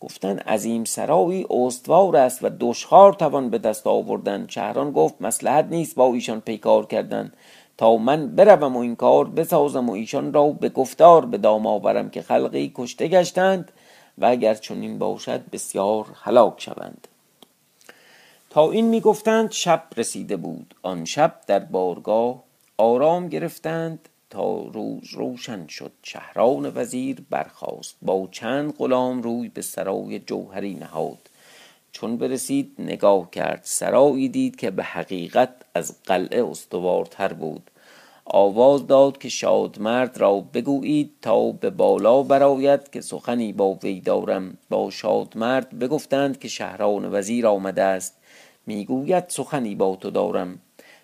گفتند 0.00 0.40
عظیم 0.40 0.84
سرایی 0.84 1.46
استوار 1.50 2.16
است 2.16 2.38
و 2.44 2.50
دشخار 2.60 3.12
توان 3.12 3.50
به 3.50 3.58
دست 3.58 3.86
آوردن. 3.86 4.46
شهران 4.48 4.90
گفت 4.90 5.14
مسلحت 5.20 5.64
نیست 5.70 5.94
با 5.94 6.14
ایشان 6.14 6.40
پیکار 6.40 6.86
کردن. 6.86 7.32
تا 7.78 7.96
من 7.96 8.36
بروم 8.36 8.76
و 8.76 8.80
این 8.80 8.96
کار 8.96 9.24
بسازم 9.24 9.88
و 9.88 9.92
ایشان 9.92 10.32
را 10.32 10.46
به 10.46 10.68
گفتار 10.68 11.26
به 11.26 11.38
دام 11.38 11.66
آورم 11.66 12.10
که 12.10 12.22
خلقی 12.22 12.72
کشته 12.74 13.08
گشتند. 13.08 13.72
و 14.18 14.26
اگر 14.26 14.54
چنین 14.54 14.98
باشد 14.98 15.50
بسیار 15.50 16.06
هلاک 16.14 16.60
شوند. 16.60 17.08
تا 18.50 18.70
این 18.70 18.86
می‌گفتند 18.86 19.50
شب 19.50 19.82
رسیده 19.96 20.36
بود. 20.36 20.74
آن 20.82 21.04
شب 21.04 21.40
در 21.46 21.58
بارگاه 21.58 22.42
آرام 22.78 23.28
گرفتند 23.28 24.08
تا 24.30 24.62
روز 24.62 25.14
روشن 25.14 25.66
شد. 25.66 25.92
شهران 26.02 26.72
وزیر 26.74 27.24
برخاست. 27.30 27.96
با 28.02 28.28
چند 28.30 28.74
غلام 28.78 29.22
روی 29.22 29.48
به 29.48 29.62
سرای 29.62 30.18
جوهری 30.18 30.74
نهاد. 30.74 31.30
چون 31.92 32.16
برسید 32.16 32.74
نگاه 32.78 33.30
کرد. 33.30 33.60
سرایی 33.64 34.28
دید 34.28 34.56
که 34.56 34.70
به 34.70 34.82
حقیقت 34.84 35.54
از 35.74 36.02
قلعه 36.04 36.44
استوارتر 36.44 37.32
بود. 37.32 37.70
آواز 38.28 38.86
داد 38.86 39.18
که 39.18 39.28
شادمرد 39.28 40.18
را 40.18 40.40
بگویید 40.40 41.12
تا 41.22 41.52
به 41.52 41.70
بالا 41.70 42.22
برآید 42.22 42.90
که 42.90 43.00
سخنی 43.00 43.52
با 43.52 43.74
وی 43.74 44.00
دارم. 44.00 44.58
با 44.70 44.90
شادمرد 44.90 45.78
بگفتند 45.78 46.38
که 46.38 46.48
شهران 46.48 47.14
وزیر 47.14 47.46
آمده 47.46 47.82
است. 47.82 48.18
می‌گوید 48.66 49.24
سخنی 49.28 49.74
با 49.74 49.96
تو 49.96 50.10
دارم. 50.10 50.58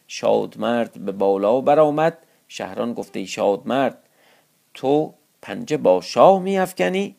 شادمرد 0.09 1.05
به 1.05 1.13
بالا 1.13 1.61
برآمد. 1.61 2.19
شهران 2.49 2.95
گفت 2.95 3.17
ای 3.17 3.27
شادمرد 3.27 3.99
تو 4.75 5.15
پنجه 5.43 5.77
با 5.77 6.01
شاه 6.01 6.43
میافکنی؟ 6.43 7.17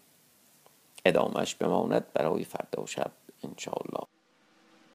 ادامش 1.05 1.55
بماند 1.55 2.05
برای 2.13 2.43
فردا 2.43 2.85
شب 2.85 3.11
انشاءالله. 3.43 4.12